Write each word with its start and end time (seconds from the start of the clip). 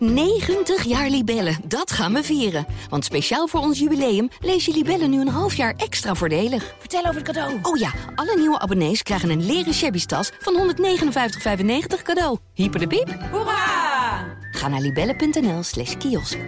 90 0.00 0.84
jaar 0.84 1.08
Libellen, 1.08 1.56
dat 1.64 1.92
gaan 1.92 2.12
we 2.12 2.22
vieren. 2.22 2.66
Want 2.88 3.04
speciaal 3.04 3.46
voor 3.46 3.60
ons 3.60 3.78
jubileum 3.78 4.28
lees 4.40 4.64
je 4.64 4.72
Libellen 4.72 5.10
nu 5.10 5.20
een 5.20 5.28
half 5.28 5.54
jaar 5.54 5.74
extra 5.76 6.14
voordelig. 6.14 6.74
Vertel 6.78 7.00
over 7.00 7.14
het 7.14 7.24
cadeau. 7.24 7.58
Oh 7.62 7.78
ja, 7.78 7.90
alle 8.14 8.36
nieuwe 8.36 8.58
abonnees 8.58 9.02
krijgen 9.02 9.30
een 9.30 9.46
leren 9.46 9.74
shabby 9.74 10.04
tas 10.04 10.30
van 10.38 10.74
159,95 10.74 12.02
cadeau. 12.02 12.38
Hyper 12.54 12.80
de 12.80 12.86
piep. 12.86 13.18
Hoera! 13.30 14.38
Ga 14.50 14.68
naar 14.68 14.80
libellen.nl 14.80 15.62
slash 15.62 15.96
kiosk. 15.98 16.38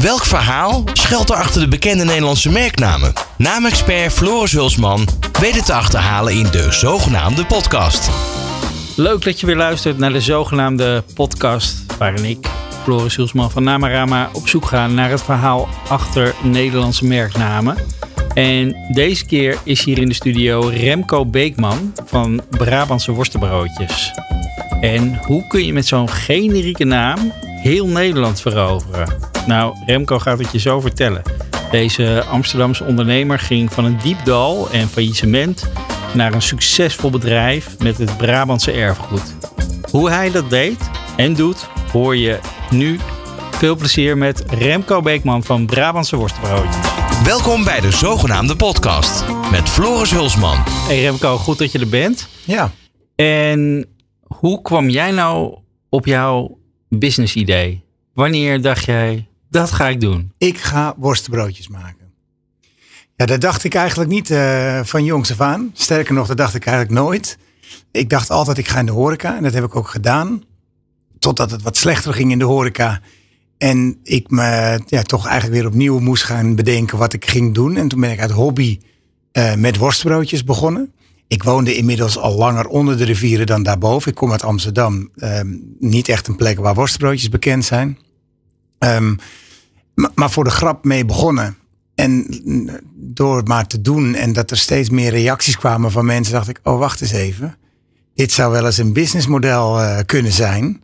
Welk 0.00 0.24
verhaal 0.24 0.84
schuilt 0.92 1.30
er 1.30 1.36
achter 1.36 1.60
de 1.60 1.68
bekende 1.68 2.04
Nederlandse 2.04 2.50
merknamen? 2.50 3.12
Naamexpert 3.36 4.12
Floris 4.12 4.52
Hulsman 4.52 5.08
weet 5.40 5.54
het 5.54 5.66
te 5.66 5.74
achterhalen 5.74 6.34
in 6.34 6.50
de 6.50 6.72
zogenaamde 6.72 7.46
podcast. 7.46 8.10
Leuk 8.96 9.24
dat 9.24 9.40
je 9.40 9.46
weer 9.46 9.56
luistert 9.56 9.98
naar 9.98 10.12
de 10.12 10.20
zogenaamde 10.20 11.04
podcast 11.14 11.96
waarin 11.98 12.24
ik, 12.24 12.48
Floris 12.82 13.16
Hulsman 13.16 13.50
van 13.50 13.62
Namarama, 13.62 14.30
op 14.32 14.48
zoek 14.48 14.66
ga 14.66 14.86
naar 14.86 15.10
het 15.10 15.22
verhaal 15.22 15.68
achter 15.88 16.34
Nederlandse 16.42 17.04
merknamen. 17.04 17.76
En 18.34 18.76
deze 18.92 19.26
keer 19.26 19.58
is 19.64 19.84
hier 19.84 19.98
in 19.98 20.08
de 20.08 20.14
studio 20.14 20.60
Remco 20.60 21.26
Beekman 21.26 21.92
van 22.04 22.40
Brabantse 22.50 23.12
Worstenbroodjes. 23.12 24.12
En 24.80 25.18
hoe 25.26 25.46
kun 25.46 25.66
je 25.66 25.72
met 25.72 25.86
zo'n 25.86 26.08
generieke 26.08 26.84
naam 26.84 27.32
heel 27.42 27.86
Nederland 27.86 28.40
veroveren? 28.40 29.14
Nou, 29.46 29.76
Remco 29.86 30.18
gaat 30.18 30.38
het 30.38 30.52
je 30.52 30.58
zo 30.58 30.80
vertellen. 30.80 31.22
Deze 31.70 32.24
Amsterdamse 32.30 32.84
ondernemer 32.84 33.38
ging 33.38 33.72
van 33.72 33.84
een 33.84 33.98
diep 34.02 34.24
dal 34.24 34.70
en 34.70 34.88
faillissement 34.88 35.70
naar 36.14 36.32
een 36.32 36.42
succesvol 36.42 37.10
bedrijf 37.10 37.78
met 37.78 37.98
het 37.98 38.16
Brabantse 38.16 38.72
erfgoed. 38.72 39.34
Hoe 39.90 40.10
hij 40.10 40.30
dat 40.30 40.50
deed 40.50 40.90
en 41.16 41.34
doet, 41.34 41.68
hoor 41.92 42.16
je 42.16 42.38
nu. 42.70 42.98
Veel 43.50 43.76
plezier 43.76 44.18
met 44.18 44.44
Remco 44.50 45.02
Beekman 45.02 45.42
van 45.42 45.66
Brabantse 45.66 46.16
Worstenbroodjes. 46.16 46.76
Welkom 47.24 47.64
bij 47.64 47.80
de 47.80 47.90
zogenaamde 47.90 48.56
podcast 48.56 49.24
met 49.50 49.68
Floris 49.68 50.10
Hulsman. 50.10 50.56
Hey 50.66 51.00
Remco, 51.00 51.36
goed 51.36 51.58
dat 51.58 51.72
je 51.72 51.78
er 51.78 51.88
bent. 51.88 52.28
Ja. 52.44 52.70
En 53.14 53.86
hoe 54.22 54.62
kwam 54.62 54.88
jij 54.88 55.10
nou 55.10 55.58
op 55.88 56.06
jouw 56.06 56.58
business 56.88 57.34
idee? 57.34 57.84
Wanneer 58.14 58.62
dacht 58.62 58.84
jij, 58.84 59.28
dat 59.50 59.70
ga 59.70 59.88
ik 59.88 60.00
doen? 60.00 60.32
Ik 60.38 60.58
ga 60.58 60.94
worstenbroodjes 60.96 61.68
maken. 61.68 62.01
Ja, 63.16 63.26
dat 63.26 63.40
dacht 63.40 63.64
ik 63.64 63.74
eigenlijk 63.74 64.10
niet 64.10 64.30
uh, 64.30 64.80
van 64.82 65.04
jongs 65.04 65.30
af 65.30 65.40
aan. 65.40 65.70
Sterker 65.72 66.14
nog, 66.14 66.26
dat 66.26 66.36
dacht 66.36 66.54
ik 66.54 66.66
eigenlijk 66.66 66.98
nooit. 66.98 67.38
Ik 67.90 68.10
dacht 68.10 68.30
altijd, 68.30 68.58
ik 68.58 68.68
ga 68.68 68.78
in 68.78 68.86
de 68.86 68.92
horeca. 68.92 69.36
En 69.36 69.42
dat 69.42 69.52
heb 69.52 69.64
ik 69.64 69.76
ook 69.76 69.88
gedaan. 69.88 70.42
Totdat 71.18 71.50
het 71.50 71.62
wat 71.62 71.76
slechter 71.76 72.14
ging 72.14 72.30
in 72.30 72.38
de 72.38 72.44
horeca. 72.44 73.00
En 73.58 73.98
ik 74.02 74.30
me 74.30 74.80
ja, 74.86 75.02
toch 75.02 75.26
eigenlijk 75.26 75.60
weer 75.60 75.70
opnieuw 75.70 75.98
moest 75.98 76.22
gaan 76.22 76.54
bedenken 76.54 76.98
wat 76.98 77.12
ik 77.12 77.30
ging 77.30 77.54
doen. 77.54 77.76
En 77.76 77.88
toen 77.88 78.00
ben 78.00 78.10
ik 78.10 78.20
uit 78.20 78.30
hobby 78.30 78.80
uh, 79.32 79.54
met 79.54 79.76
worstbroodjes 79.76 80.44
begonnen. 80.44 80.92
Ik 81.26 81.42
woonde 81.42 81.74
inmiddels 81.74 82.18
al 82.18 82.36
langer 82.36 82.66
onder 82.66 82.96
de 82.96 83.04
rivieren 83.04 83.46
dan 83.46 83.62
daarboven. 83.62 84.10
Ik 84.10 84.16
kom 84.16 84.30
uit 84.30 84.42
Amsterdam. 84.42 85.10
Um, 85.16 85.74
niet 85.78 86.08
echt 86.08 86.28
een 86.28 86.36
plek 86.36 86.58
waar 86.58 86.74
worstbroodjes 86.74 87.28
bekend 87.28 87.64
zijn. 87.64 87.98
Um, 88.78 89.18
maar 90.14 90.30
voor 90.30 90.44
de 90.44 90.50
grap 90.50 90.84
mee 90.84 91.04
begonnen. 91.04 91.56
En 91.94 92.26
door 92.94 93.36
het 93.36 93.48
maar 93.48 93.66
te 93.66 93.80
doen 93.80 94.14
en 94.14 94.32
dat 94.32 94.50
er 94.50 94.58
steeds 94.58 94.90
meer 94.90 95.10
reacties 95.10 95.58
kwamen 95.58 95.90
van 95.90 96.04
mensen, 96.04 96.32
dacht 96.32 96.48
ik: 96.48 96.60
oh, 96.62 96.78
wacht 96.78 97.00
eens 97.00 97.12
even. 97.12 97.56
Dit 98.14 98.32
zou 98.32 98.52
wel 98.52 98.66
eens 98.66 98.78
een 98.78 98.92
businessmodel 98.92 99.80
uh, 99.80 99.98
kunnen 100.06 100.32
zijn. 100.32 100.82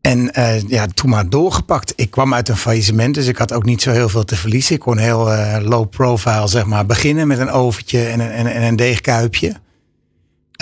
En 0.00 0.30
uh, 0.38 0.60
ja, 0.60 0.86
toen 0.86 1.10
maar 1.10 1.28
doorgepakt. 1.28 1.92
Ik 1.96 2.10
kwam 2.10 2.34
uit 2.34 2.48
een 2.48 2.56
faillissement, 2.56 3.14
dus 3.14 3.26
ik 3.26 3.36
had 3.36 3.52
ook 3.52 3.64
niet 3.64 3.82
zo 3.82 3.90
heel 3.90 4.08
veel 4.08 4.24
te 4.24 4.36
verliezen. 4.36 4.74
Ik 4.74 4.80
kon 4.80 4.98
heel 4.98 5.32
uh, 5.32 5.56
low 5.60 5.88
profile, 5.88 6.48
zeg 6.48 6.66
maar, 6.66 6.86
beginnen 6.86 7.26
met 7.26 7.38
een 7.38 7.50
oventje 7.50 8.04
en 8.04 8.20
een, 8.20 8.30
en, 8.30 8.46
en 8.46 8.62
een 8.62 8.76
deegkuipje. 8.76 9.54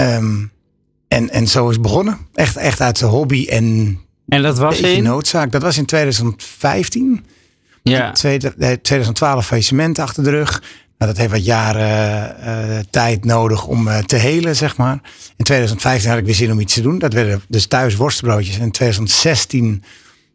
Um, 0.00 0.52
en, 1.08 1.30
en 1.30 1.48
zo 1.48 1.68
is 1.68 1.72
het 1.72 1.82
begonnen. 1.82 2.18
Echt, 2.34 2.56
echt 2.56 2.80
uit 2.80 2.98
de 2.98 3.06
hobby 3.06 3.46
en, 3.48 3.98
en 4.28 4.42
dat 4.42 4.58
was 4.58 4.80
in? 4.80 5.02
noodzaak. 5.02 5.52
Dat 5.52 5.62
was 5.62 5.78
in 5.78 5.86
2015. 5.86 7.24
Ja. 7.82 8.12
2012 8.12 9.46
faillissement 9.46 9.98
achter 9.98 10.24
de 10.24 10.30
rug. 10.30 10.62
Nou, 10.98 11.12
dat 11.12 11.16
heeft 11.16 11.30
wat 11.30 11.44
jaren 11.44 12.36
uh, 12.40 12.78
tijd 12.90 13.24
nodig 13.24 13.66
om 13.66 13.88
uh, 13.88 13.98
te 13.98 14.16
helen, 14.16 14.56
zeg 14.56 14.76
maar. 14.76 15.00
In 15.36 15.44
2015 15.44 16.10
had 16.10 16.18
ik 16.18 16.24
weer 16.24 16.34
zin 16.34 16.52
om 16.52 16.60
iets 16.60 16.74
te 16.74 16.82
doen. 16.82 16.98
Dat 16.98 17.12
werden 17.12 17.42
dus 17.48 17.66
thuis 17.66 17.96
worstenbroodjes. 17.96 18.56
En 18.56 18.62
in 18.62 18.70
2016 18.70 19.82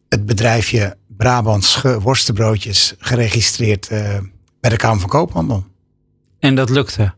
het 0.09 0.25
bedrijfje 0.25 0.97
Brabants 1.07 1.81
worstenbroodjes 1.81 2.93
geregistreerd 2.99 3.91
uh, 3.91 4.17
bij 4.59 4.69
de 4.69 4.75
Kamer 4.75 4.99
van 4.99 5.09
Koophandel. 5.09 5.65
En 6.39 6.55
dat 6.55 6.69
lukte? 6.69 7.13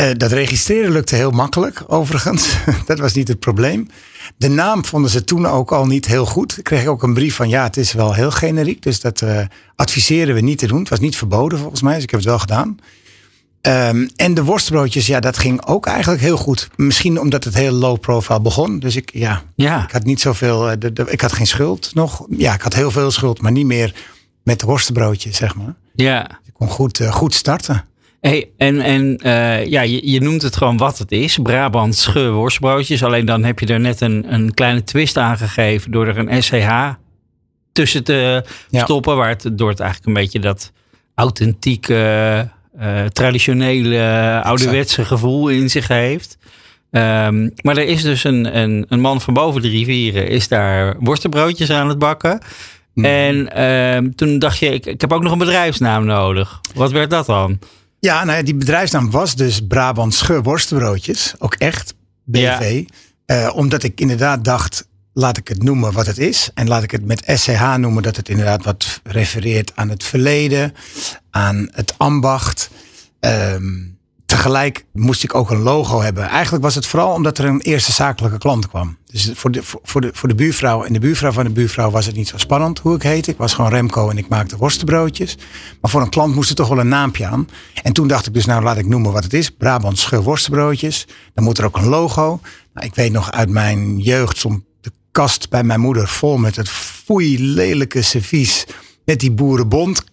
Uh, 0.00 0.10
dat 0.16 0.32
registreren 0.32 0.90
lukte 0.90 1.14
heel 1.14 1.30
makkelijk, 1.30 1.84
overigens. 1.86 2.56
dat 2.86 2.98
was 2.98 3.12
niet 3.12 3.28
het 3.28 3.38
probleem. 3.38 3.88
De 4.36 4.48
naam 4.48 4.84
vonden 4.84 5.10
ze 5.10 5.24
toen 5.24 5.46
ook 5.46 5.72
al 5.72 5.86
niet 5.86 6.06
heel 6.06 6.26
goed. 6.26 6.58
Ik 6.58 6.64
kreeg 6.64 6.86
ook 6.86 7.02
een 7.02 7.14
brief 7.14 7.34
van 7.34 7.48
ja, 7.48 7.62
het 7.62 7.76
is 7.76 7.92
wel 7.92 8.14
heel 8.14 8.30
generiek. 8.30 8.82
Dus 8.82 9.00
dat 9.00 9.20
uh, 9.20 9.40
adviseren 9.76 10.34
we 10.34 10.40
niet 10.40 10.58
te 10.58 10.66
doen. 10.66 10.78
Het 10.78 10.88
was 10.88 11.00
niet 11.00 11.16
verboden 11.16 11.58
volgens 11.58 11.82
mij, 11.82 11.94
dus 11.94 12.02
ik 12.02 12.10
heb 12.10 12.20
het 12.20 12.28
wel 12.28 12.38
gedaan. 12.38 12.78
Um, 13.62 14.08
en 14.16 14.34
de 14.34 14.44
worstbroodjes, 14.44 15.06
ja, 15.06 15.20
dat 15.20 15.38
ging 15.38 15.66
ook 15.66 15.86
eigenlijk 15.86 16.22
heel 16.22 16.36
goed. 16.36 16.68
Misschien 16.76 17.20
omdat 17.20 17.44
het 17.44 17.54
heel 17.54 17.72
low 17.72 18.00
profile 18.00 18.40
begon. 18.40 18.78
Dus 18.78 18.96
ik, 18.96 19.10
ja, 19.12 19.42
ja. 19.54 19.84
ik 19.84 19.90
had 19.90 20.04
niet 20.04 20.20
zoveel, 20.20 20.70
uh, 20.70 20.76
de, 20.78 20.92
de, 20.92 21.04
ik 21.10 21.20
had 21.20 21.32
geen 21.32 21.46
schuld 21.46 21.94
nog. 21.94 22.26
Ja, 22.30 22.54
ik 22.54 22.62
had 22.62 22.74
heel 22.74 22.90
veel 22.90 23.10
schuld, 23.10 23.40
maar 23.40 23.52
niet 23.52 23.66
meer 23.66 23.94
met 24.42 24.60
de 24.60 24.66
worstenbroodjes, 24.66 25.36
zeg 25.36 25.54
maar. 25.54 25.74
Ja. 25.94 26.22
Dus 26.22 26.36
ik 26.46 26.54
kon 26.54 26.68
goed, 26.68 27.06
goed 27.10 27.34
starten. 27.34 27.84
Hey, 28.20 28.50
en 28.56 28.80
en 28.80 29.20
uh, 29.26 29.66
ja, 29.66 29.80
je, 29.80 30.10
je, 30.10 30.20
noemt 30.20 30.42
het 30.42 30.56
gewoon 30.56 30.76
wat 30.76 30.98
het 30.98 31.12
is. 31.12 31.38
Brabants 31.42 32.12
worstbroodjes. 32.12 33.04
Alleen 33.04 33.24
dan 33.24 33.44
heb 33.44 33.58
je 33.58 33.66
er 33.66 33.80
net 33.80 34.00
een, 34.00 34.32
een 34.32 34.54
kleine 34.54 34.84
twist 34.84 35.16
aan 35.16 35.36
gegeven 35.36 35.90
door 35.90 36.06
er 36.06 36.18
een 36.18 36.42
SCH 36.42 36.70
tussen 37.72 38.04
te 38.04 38.44
ja. 38.68 38.84
stoppen. 38.84 39.16
Waar 39.16 39.28
het 39.28 39.50
door 39.52 39.68
het 39.68 39.80
eigenlijk 39.80 40.08
een 40.08 40.22
beetje 40.22 40.40
dat 40.40 40.72
authentieke, 41.14 42.48
uh, 42.80 43.04
traditionele, 43.04 44.40
ouderwetse 44.42 45.04
gevoel 45.04 45.48
in 45.48 45.70
zich 45.70 45.88
heeft. 45.88 46.38
Um, 46.90 47.52
maar 47.62 47.76
er 47.76 47.86
is 47.86 48.02
dus 48.02 48.24
een, 48.24 48.58
een, 48.58 48.86
een 48.88 49.00
man 49.00 49.20
van 49.20 49.34
boven 49.34 49.62
de 49.62 49.68
rivieren, 49.68 50.28
is 50.28 50.48
daar 50.48 50.96
worstenbroodjes 51.00 51.70
aan 51.70 51.88
het 51.88 51.98
bakken. 51.98 52.40
Mm. 52.94 53.04
En 53.04 53.50
uh, 53.56 54.10
toen 54.10 54.38
dacht 54.38 54.58
je, 54.58 54.66
ik, 54.66 54.86
ik 54.86 55.00
heb 55.00 55.12
ook 55.12 55.22
nog 55.22 55.32
een 55.32 55.38
bedrijfsnaam 55.38 56.04
nodig. 56.04 56.60
Wat 56.74 56.92
werd 56.92 57.10
dat 57.10 57.26
dan? 57.26 57.58
Ja, 58.00 58.24
nou 58.24 58.38
ja, 58.38 58.44
die 58.44 58.54
bedrijfsnaam 58.54 59.10
was 59.10 59.34
dus 59.34 59.66
Brabants 59.66 60.26
Worstenbroodjes. 60.26 61.34
Ook 61.38 61.54
echt, 61.54 61.94
BV. 62.24 62.82
Ja. 63.26 63.46
Uh, 63.46 63.56
omdat 63.56 63.82
ik 63.82 64.00
inderdaad 64.00 64.44
dacht, 64.44 64.88
laat 65.12 65.36
ik 65.36 65.48
het 65.48 65.62
noemen 65.62 65.92
wat 65.92 66.06
het 66.06 66.18
is. 66.18 66.50
En 66.54 66.68
laat 66.68 66.82
ik 66.82 66.90
het 66.90 67.04
met 67.04 67.22
SCH 67.26 67.76
noemen, 67.76 68.02
dat 68.02 68.16
het 68.16 68.28
inderdaad 68.28 68.64
wat 68.64 69.00
refereert 69.04 69.72
aan 69.74 69.88
het 69.88 70.04
verleden. 70.04 70.74
Aan 71.30 71.68
het 71.70 71.94
ambacht. 71.96 72.70
Um, 73.20 73.97
tegelijk 74.28 74.84
moest 74.92 75.24
ik 75.24 75.34
ook 75.34 75.50
een 75.50 75.62
logo 75.62 76.00
hebben. 76.00 76.28
Eigenlijk 76.28 76.64
was 76.64 76.74
het 76.74 76.86
vooral 76.86 77.12
omdat 77.12 77.38
er 77.38 77.44
een 77.44 77.60
eerste 77.60 77.92
zakelijke 77.92 78.38
klant 78.38 78.68
kwam. 78.68 78.96
Dus 79.06 79.30
voor 79.34 79.50
de, 79.50 79.60
voor, 79.62 80.00
de, 80.00 80.10
voor 80.12 80.28
de 80.28 80.34
buurvrouw 80.34 80.84
en 80.84 80.92
de 80.92 80.98
buurvrouw 80.98 81.32
van 81.32 81.44
de 81.44 81.50
buurvrouw 81.50 81.90
was 81.90 82.06
het 82.06 82.16
niet 82.16 82.28
zo 82.28 82.38
spannend 82.38 82.78
hoe 82.78 82.94
ik 82.94 83.02
heette. 83.02 83.30
Ik 83.30 83.36
was 83.36 83.54
gewoon 83.54 83.70
Remco 83.70 84.10
en 84.10 84.18
ik 84.18 84.28
maakte 84.28 84.56
worstenbroodjes. 84.56 85.36
Maar 85.80 85.90
voor 85.90 86.00
een 86.00 86.08
klant 86.08 86.34
moest 86.34 86.50
er 86.50 86.56
toch 86.56 86.68
wel 86.68 86.78
een 86.78 86.88
naampje 86.88 87.26
aan. 87.26 87.48
En 87.82 87.92
toen 87.92 88.08
dacht 88.08 88.26
ik 88.26 88.34
dus, 88.34 88.44
nou 88.44 88.62
laat 88.62 88.78
ik 88.78 88.86
noemen 88.86 89.12
wat 89.12 89.24
het 89.24 89.32
is. 89.32 89.50
Brabants 89.50 90.02
Schil 90.02 90.22
worstenbroodjes. 90.22 91.06
Dan 91.34 91.44
moet 91.44 91.58
er 91.58 91.64
ook 91.64 91.76
een 91.76 91.88
logo. 91.88 92.40
Nou, 92.74 92.86
ik 92.86 92.94
weet 92.94 93.12
nog 93.12 93.32
uit 93.32 93.50
mijn 93.50 93.98
jeugd 93.98 94.38
stond 94.38 94.64
de 94.80 94.92
kast 95.12 95.50
bij 95.50 95.62
mijn 95.62 95.80
moeder 95.80 96.08
vol 96.08 96.36
met 96.36 96.56
het 96.56 96.68
foei 96.68 97.44
lelijke 97.44 98.02
servies. 98.02 98.66
Met 99.04 99.20
die 99.20 99.32
boerenbond 99.32 100.04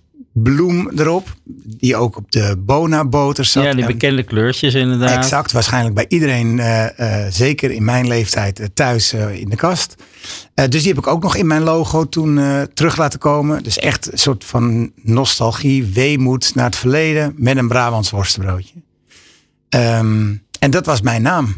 bloem 0.44 0.90
erop. 0.96 1.36
Die 1.66 1.96
ook 1.96 2.18
op 2.18 2.32
de 2.32 2.56
Bona-boter 2.60 3.46
zat. 3.46 3.64
Ja, 3.64 3.74
die 3.74 3.86
bekende 3.86 4.24
kleurtjes 4.24 4.74
inderdaad. 4.74 5.18
Exact, 5.18 5.52
waarschijnlijk 5.52 5.96
bij 5.96 6.06
iedereen, 6.08 6.58
uh, 6.58 6.86
uh, 7.00 7.26
zeker 7.30 7.72
in 7.72 7.84
mijn 7.84 8.08
leeftijd, 8.08 8.60
uh, 8.60 8.66
thuis 8.74 9.14
in 9.14 9.50
de 9.50 9.56
kast. 9.56 9.96
dus 10.54 10.82
die 10.84 10.88
heb 10.94 10.98
ik 10.98 11.08
ook 11.08 11.24
nog 11.24 11.36
in 11.36 11.48
mijn 11.48 11.62
logo 11.62 12.10
toen 12.10 12.40
terug 12.74 12.98
laten 12.98 13.20
komen. 13.20 13.64
Dus 13.64 13.78
echt 13.78 14.12
een 14.12 14.18
soort 14.18 14.44
van 14.44 14.92
nostalgie, 15.02 15.86
weemoed 15.86 16.56
naar 16.56 16.66
het 16.66 16.76
verleden 16.76 17.34
met 17.38 17.58
een 17.58 17.68
Brabants 17.68 18.10
worstenbroodje. 18.10 18.74
Um, 19.70 20.44
en 20.60 20.72
dat 20.72 20.86
was 20.86 21.02
mijn 21.02 21.22
naam 21.22 21.56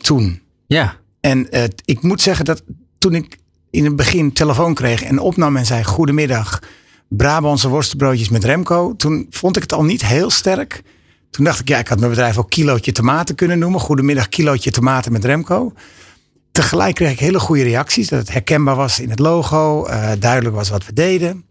toen. 0.00 0.40
Ja. 0.66 0.96
En 1.20 1.48
ik 1.84 2.02
moet 2.02 2.20
zeggen 2.20 2.44
dat 2.44 2.62
toen 2.98 3.14
ik 3.14 3.36
in 3.70 3.84
het 3.84 3.96
begin 3.96 4.32
telefoon 4.32 4.74
kreeg 4.74 5.02
en 5.02 5.18
opnam 5.18 5.56
en 5.56 5.66
zei 5.66 5.84
goedemiddag... 5.84 6.60
Brabantse 7.16 7.68
worstenbroodjes 7.68 8.28
met 8.28 8.44
Remco. 8.44 8.96
Toen 8.96 9.26
vond 9.30 9.56
ik 9.56 9.62
het 9.62 9.72
al 9.72 9.84
niet 9.84 10.06
heel 10.06 10.30
sterk. 10.30 10.82
Toen 11.30 11.44
dacht 11.44 11.60
ik, 11.60 11.68
ja, 11.68 11.78
ik 11.78 11.88
had 11.88 11.98
mijn 11.98 12.10
bedrijf 12.10 12.38
ook 12.38 12.50
kilootje 12.50 12.92
tomaten 12.92 13.34
kunnen 13.34 13.58
noemen. 13.58 13.80
Goedemiddag, 13.80 14.28
kilootje 14.28 14.70
tomaten 14.70 15.12
met 15.12 15.24
Remco. 15.24 15.72
tegelijk 16.52 16.94
kreeg 16.94 17.12
ik 17.12 17.18
hele 17.18 17.40
goede 17.40 17.62
reacties. 17.62 18.08
Dat 18.08 18.18
het 18.18 18.32
herkenbaar 18.32 18.76
was 18.76 19.00
in 19.00 19.10
het 19.10 19.18
logo. 19.18 19.84
eh, 19.84 20.10
duidelijk 20.18 20.54
was 20.54 20.68
wat 20.68 20.86
we 20.86 20.92
deden. 20.92 21.44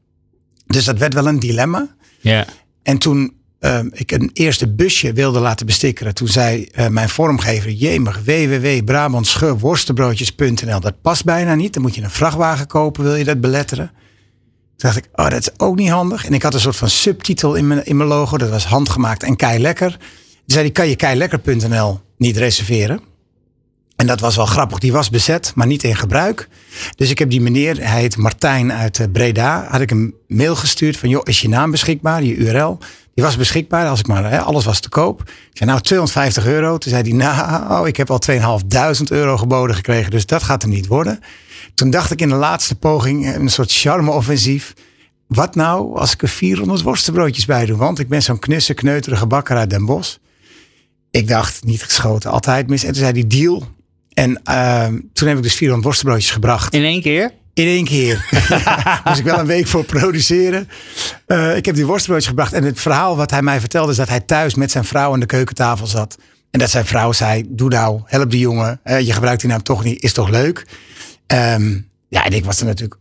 Dus 0.67 0.85
dat 0.85 0.97
werd 0.97 1.13
wel 1.13 1.27
een 1.27 1.39
dilemma. 1.39 1.95
Ja. 2.19 2.45
En 2.83 2.97
toen 2.97 3.38
ehm, 3.59 3.89
ik 3.91 4.11
een 4.11 4.29
eerste 4.33 4.73
busje 4.73 5.13
wilde 5.13 5.39
laten 5.39 5.65
bestikkeren. 5.65 6.13
Toen 6.13 6.27
zei 6.27 6.63
eh, 6.63 6.88
mijn 6.88 7.09
vormgever, 7.09 7.71
jemig, 7.71 8.19
www.brabantscheworstenbroodjes.nl. 8.25 10.79
Dat 10.79 11.01
past 11.01 11.23
bijna 11.23 11.56
niet. 11.56 11.73
Dan 11.73 11.81
moet 11.81 11.95
je 11.95 12.01
een 12.01 12.09
vrachtwagen 12.09 12.67
kopen, 12.67 13.03
wil 13.03 13.15
je 13.15 13.23
dat 13.23 13.41
beletteren. 13.41 13.91
Toen 14.79 14.89
dacht 14.89 15.05
ik, 15.05 15.09
oh, 15.15 15.29
dat 15.29 15.39
is 15.39 15.49
ook 15.57 15.75
niet 15.75 15.89
handig. 15.89 16.25
En 16.25 16.33
ik 16.33 16.43
had 16.43 16.53
een 16.53 16.59
soort 16.59 16.75
van 16.75 16.89
subtitel 16.89 17.55
in 17.55 17.67
mijn, 17.67 17.85
in 17.85 17.97
mijn 17.97 18.09
logo. 18.09 18.37
Dat 18.37 18.49
was 18.49 18.65
handgemaakt 18.65 19.23
en 19.23 19.35
kei 19.35 19.59
lekker. 19.59 19.97
Zei 20.45 20.61
hij, 20.61 20.71
kan 20.71 20.87
je 20.87 20.95
keilekker.nl 20.95 21.99
niet 22.17 22.37
reserveren? 22.37 22.99
En 23.95 24.07
dat 24.07 24.19
was 24.19 24.35
wel 24.35 24.45
grappig. 24.45 24.79
Die 24.79 24.91
was 24.91 25.09
bezet, 25.09 25.51
maar 25.55 25.67
niet 25.67 25.83
in 25.83 25.95
gebruik. 25.95 26.47
Dus 26.95 27.09
ik 27.09 27.19
heb 27.19 27.29
die 27.29 27.41
meneer, 27.41 27.77
hij 27.89 27.99
heet 27.99 28.17
Martijn 28.17 28.73
uit 28.73 28.99
eh, 28.99 29.07
Breda, 29.11 29.67
had 29.69 29.81
ik 29.81 29.91
een 29.91 30.13
mail 30.27 30.55
gestuurd 30.55 30.97
van, 30.97 31.09
joh, 31.09 31.21
is 31.23 31.41
je 31.41 31.49
naam 31.49 31.71
beschikbaar, 31.71 32.23
je 32.23 32.35
URL? 32.35 32.77
Die 33.19 33.27
was 33.27 33.38
beschikbaar, 33.38 33.88
als 33.88 34.00
ik 34.00 34.07
maar, 34.07 34.31
hè, 34.31 34.39
alles 34.42 34.66
was 34.66 34.80
te 34.80 34.89
koop. 34.89 35.21
Ik 35.21 35.57
zei, 35.57 35.69
nou, 35.69 35.81
250 35.81 36.45
euro. 36.45 36.77
Toen 36.77 36.92
zei 36.92 37.04
hij, 37.04 37.12
nou, 37.12 37.88
ik 37.88 37.98
heb 37.98 38.12
al 38.12 38.19
2.500 38.31 39.04
euro 39.10 39.38
geboden 39.38 39.75
gekregen, 39.75 40.12
dus 40.12 40.25
dat 40.25 40.44
gaat 40.44 40.62
hem 40.62 40.71
niet 40.71 40.88
worden. 40.88 41.19
Toen 41.74 41.89
dacht 41.89 42.12
ik 42.12 42.21
in 42.21 42.30
de 42.30 42.36
laatste 42.36 42.75
poging, 42.75 43.25
eh, 43.25 43.33
een 43.33 43.50
soort 43.50 43.71
charme-offensief. 43.71 44.74
Wat 45.27 45.56
nou 45.56 45.98
als 45.98 46.13
ik 46.13 46.21
er 46.21 46.27
400 46.27 46.81
worstenbroodjes 46.81 47.45
bij 47.45 47.66
doe? 47.66 47.77
Want 47.77 48.00
ik 48.00 48.07
ben 48.07 48.21
zo'n 48.21 48.39
knusse, 48.39 48.74
kneuterige 48.74 49.27
bakker 49.27 49.57
uit 49.57 49.69
Den 49.69 49.86
Bosch. 49.86 50.16
Ik 51.12 51.27
dacht, 51.27 51.63
niet 51.63 51.83
geschoten, 51.83 52.31
altijd 52.31 52.68
mis. 52.68 52.83
En 52.83 52.92
toen 52.92 53.01
zei 53.01 53.12
hij, 53.12 53.27
deal. 53.27 53.68
En 54.13 54.42
ehm, 54.44 55.00
toen 55.13 55.27
heb 55.27 55.38
ik 55.38 55.44
dus 55.44 55.56
400 55.56 55.86
worstenbroodjes 55.86 56.31
gebracht. 56.31 56.74
In 56.74 56.83
één 56.83 57.01
keer? 57.01 57.31
In 57.53 57.65
één 57.65 57.85
keer. 57.85 58.27
Moest 59.03 59.19
ik 59.23 59.25
wel 59.25 59.39
een 59.39 59.45
week 59.45 59.67
voor 59.67 59.83
produceren. 59.83 60.69
Eh, 61.25 61.55
ik 61.55 61.65
heb 61.65 61.75
die 61.75 61.85
worstenbroodjes 61.85 62.29
gebracht. 62.29 62.53
En 62.53 62.63
het 62.63 62.79
verhaal 62.79 63.15
wat 63.17 63.31
hij 63.31 63.41
mij 63.41 63.59
vertelde 63.59 63.91
is 63.91 63.97
dat 63.97 64.09
hij 64.09 64.19
thuis 64.19 64.55
met 64.55 64.71
zijn 64.71 64.85
vrouw 64.85 65.13
aan 65.13 65.19
de 65.19 65.25
keukentafel 65.25 65.87
zat. 65.87 66.17
En 66.51 66.59
dat 66.59 66.69
zijn 66.69 66.85
vrouw 66.85 67.11
zei, 67.11 67.45
doe 67.49 67.69
nou, 67.69 68.01
help 68.05 68.31
die 68.31 68.39
jongen. 68.39 68.79
Je 68.83 69.13
gebruikt 69.13 69.41
die 69.41 69.49
naam 69.49 69.63
toch 69.63 69.83
niet, 69.83 70.03
is 70.03 70.13
toch 70.13 70.29
leuk? 70.29 70.65
Ehm, 71.27 71.79
ja, 72.07 72.25
en 72.25 72.31
ik 72.31 72.45
was 72.45 72.59
er 72.59 72.65
natuurlijk 72.65 72.95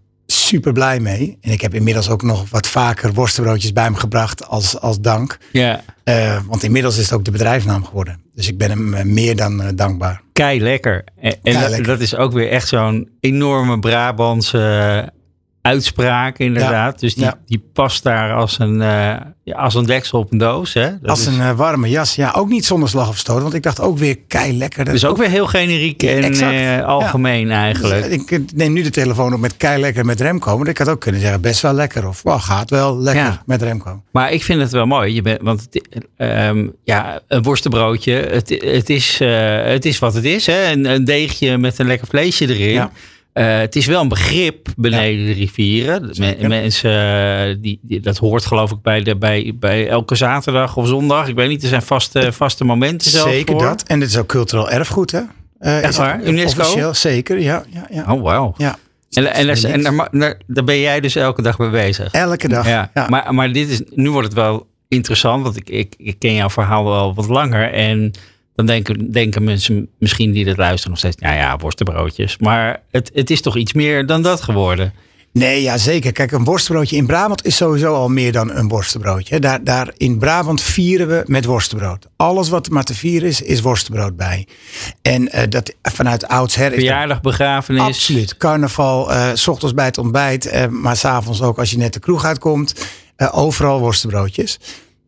super 0.49 0.73
blij 0.73 1.01
mee. 1.01 1.39
En 1.41 1.53
ik 1.53 1.61
heb 1.61 1.75
inmiddels 1.75 2.11
ook 2.11 2.23
nog 2.23 2.51
wat 2.51 2.67
vaker 2.67 3.13
worstenbroodjes 3.13 3.73
bij 3.73 3.85
hem 3.85 3.95
gebracht 3.95 4.47
als, 4.47 4.81
als 4.81 5.01
dank. 5.01 5.39
Ja. 5.53 5.81
Eh, 6.05 6.41
want 6.47 6.63
inmiddels 6.63 6.97
is 6.97 7.05
het 7.05 7.13
ook 7.13 7.25
de 7.25 7.31
bedrijfsnaam 7.31 7.85
geworden. 7.85 8.21
Dus 8.35 8.49
ik 8.49 8.59
ben 8.59 8.71
hem 8.71 8.95
eh, 8.95 9.05
meer 9.05 9.37
dan 9.37 9.63
eh, 9.63 9.69
dankbaar. 9.75 10.21
Kei 10.33 10.61
lekker. 10.61 11.05
En, 11.21 11.37
en 11.43 11.53
Kei 11.53 11.77
dat, 11.77 11.85
dat 11.85 12.01
is 12.01 12.17
ook 12.17 12.33
weer 12.33 12.51
echt 12.51 12.69
zo'n 12.69 13.09
enorme 13.21 13.79
Brabantse 13.79 15.13
uitspraak, 15.69 16.39
inderdaad. 16.39 17.01
dus 17.01 17.15
die, 17.15 17.25
ja. 17.25 17.39
die 17.47 17.63
past 17.73 18.03
daar 18.03 18.35
als 18.35 18.59
een, 18.59 18.83
eh, 18.83 19.17
ja, 19.49 19.57
als 19.57 19.75
een 19.75 19.85
deksel 19.85 20.19
op 20.19 20.33
een 20.33 20.39
doos. 20.39 20.75
Hè? 20.75 20.91
Dat 21.01 21.11
Als 21.11 21.27
een 21.27 21.41
eh, 21.41 21.57
warme 21.57 21.89
jas. 21.89 22.15
Ja, 22.15 22.33
ook 22.37 22.49
niet 22.49 22.65
zonder 22.65 22.89
slag 22.89 23.09
of 23.09 23.19
stoot. 23.19 23.43
Want 23.43 23.55
ik 23.55 23.63
dacht 23.63 23.81
ook 23.81 23.99
weer 23.99 24.19
kei 24.19 24.57
lekker. 24.57 24.85
dus 24.85 25.05
ook 25.05 25.17
weer 25.17 25.29
heel 25.29 25.47
generiek 25.47 26.03
en 26.03 26.35
eh, 26.35 26.85
algemeen 26.85 27.51
eigenlijk. 27.51 28.07
Ik 28.07 28.31
eh, 28.31 28.39
neem 28.55 28.73
nu 28.73 28.83
de 28.83 28.91
telefoon 28.91 29.35
op 29.35 29.41
met 29.41 29.57
kei 29.57 29.81
lekker 29.81 30.05
met 30.05 30.21
Remco. 30.21 30.59
Maar 30.59 30.69
ik 30.69 30.79
had 30.79 30.89
ook 30.89 31.01
kunnen 31.01 31.21
zeggen 31.21 31.41
best 31.41 31.61
wel 31.61 31.73
lekker. 31.73 32.09
Of 32.09 32.23
wow, 32.23 32.41
gaat 32.41 32.71
wel 32.71 32.99
lekker 32.99 33.43
met 33.47 33.63
Remco. 33.63 34.03
Maar 34.11 34.33
ik 34.33 34.43
vind 34.45 34.61
het 34.61 34.71
wel 34.71 34.87
mooi. 34.87 35.15
Je 35.15 35.23
bent, 35.23 35.43
want 35.43 35.69
ehm, 36.17 36.67
ja, 36.85 37.21
een 37.29 37.43
worstenbroodje, 37.43 38.13
het, 38.13 38.49
het, 38.49 38.91
is, 38.91 39.19
het 39.19 39.85
is 39.85 39.99
wat 39.99 40.15
het 40.15 40.25
is. 40.25 40.47
Hè? 40.47 40.73
Een, 40.73 40.85
een 40.85 41.05
deegje 41.05 41.59
met 41.59 41.79
een 41.79 41.87
lekker 41.87 42.07
vleesje 42.07 42.57
erin. 42.57 42.89
Eh, 43.39 43.59
het 43.59 43.77
is 43.77 43.87
wel 43.87 44.01
een 44.01 44.09
begrip 44.09 44.69
beneden 44.77 45.27
de 45.27 45.33
rivieren. 45.33 46.11
Mensen, 46.49 46.91
eh, 47.51 47.57
die, 47.61 47.79
die- 47.83 48.01
dat 48.01 48.17
hoort 48.19 48.45
geloof 48.47 48.71
ik 48.71 48.83
bij, 48.83 49.03
de, 49.03 49.17
bij, 49.17 49.53
bij 49.55 49.89
elke 49.89 50.15
zaterdag 50.15 50.77
of 50.77 50.87
zondag. 50.87 51.29
Ik 51.29 51.35
weet 51.35 51.49
niet, 51.49 51.63
er 51.63 51.69
zijn 51.69 51.83
vaste, 51.83 52.33
vaste 52.33 52.65
momenten 52.65 53.11
zelf 53.11 53.29
Zeker 53.31 53.55
voor. 53.55 53.63
dat. 53.63 53.83
En 53.83 54.01
dit 54.01 54.09
is 54.09 54.17
ook 54.19 54.27
cultureel 54.27 54.71
erfgoed, 54.71 55.11
hè? 55.11 55.21
Echt 55.81 55.97
waar? 55.97 56.23
UNESCO? 56.23 56.61
Officieel, 56.61 56.95
zeker. 56.95 57.39
Ja, 57.41 57.65
ja, 57.71 57.87
ja. 57.91 58.13
Oh, 58.15 58.23
wauw. 58.23 58.55
ja. 58.57 58.77
En, 59.11 59.33
en, 59.35 59.49
en, 59.49 59.83
daar, 59.83 60.09
daar, 60.11 60.39
daar 60.47 60.65
ben 60.65 60.79
jij 60.81 61.01
dus 61.01 61.15
elke 61.17 61.43
dag 61.43 61.59
mee 61.59 61.71
bezig. 61.71 62.13
Elke 62.13 62.49
dag. 62.49 62.67
Ja, 62.69 62.91
Ja. 62.95 63.07
Maar, 63.09 63.35
maar 63.35 63.53
dit 63.53 63.69
is, 63.69 63.83
nu 63.95 64.11
wordt 64.11 64.27
het 64.29 64.37
wel 64.37 64.67
interessant, 64.89 65.43
want 65.43 65.57
ik, 65.57 65.69
ik, 65.71 65.95
ik 65.99 66.19
ken 66.19 66.35
jouw 66.35 66.51
verhaal 66.51 66.85
wel 66.85 67.15
wat 67.15 67.29
langer. 67.29 67.73
En 67.73 68.11
dan 68.59 68.67
denken, 68.67 69.13
denken 69.13 69.45
mensen 69.45 69.89
misschien 69.99 70.33
die 70.33 70.45
dat 70.45 70.57
luisteren 70.57 70.91
nog 70.91 70.99
steeds, 70.99 71.17
nou 71.17 71.37
ja, 71.37 71.57
worstenbroodjes. 71.57 72.39
Maar 72.39 72.83
het, 72.91 73.11
het 73.15 73.31
is 73.31 73.43
toch 73.43 73.57
iets 73.57 73.73
meer 73.73 74.07
dan 74.07 74.23
dat 74.23 74.41
geworden. 74.41 74.93
Nee, 75.33 75.63
ja, 75.63 75.79
zeker. 75.79 76.13
Kijk, 76.13 76.33
een 76.33 76.45
worstenbroodje 76.45 76.97
in 76.97 77.07
Brabant 77.07 77.45
is 77.45 77.57
sowieso 77.57 77.95
al 77.95 78.09
meer 78.09 78.33
dan 78.33 78.51
een 78.51 78.69
worstenbroodje. 78.69 79.39
Daar, 79.39 79.65
daar 79.65 79.91
in 79.97 80.19
Brabant 80.19 80.63
vieren 80.63 81.09
we 81.09 81.23
met 81.27 81.45
worstenbrood. 81.45 82.07
Alles 82.17 82.49
wat 82.49 82.67
er 82.67 82.73
maar 82.73 82.85
te 82.85 82.95
vieren 82.95 83.29
is, 83.29 83.41
is 83.41 83.61
worstenbrood 83.61 84.17
bij. 84.17 84.47
En 85.03 85.33
eh, 85.33 85.49
dat 85.49 85.75
vanuit 85.83 86.29
oudsher 86.29 86.73
Verjaardag, 86.73 87.21
begrafenis. 87.21 87.83
Absoluut. 87.83 88.37
Carnaval, 88.37 89.13
eh, 89.13 89.31
s 89.35 89.49
ochtends 89.49 89.75
bij 89.75 89.85
het 89.85 89.99
ontbijt, 89.99 90.47
eh, 90.47 90.67
maar 90.67 90.97
s'avonds 90.97 91.43
ook 91.43 91.59
als 91.59 91.71
je 91.71 91.79
net 91.79 91.93
de 91.93 92.01
kroeg 92.01 92.25
uitkomt. 92.25 92.75
overal 93.33 93.81
worstenbroodjes. 93.81 94.59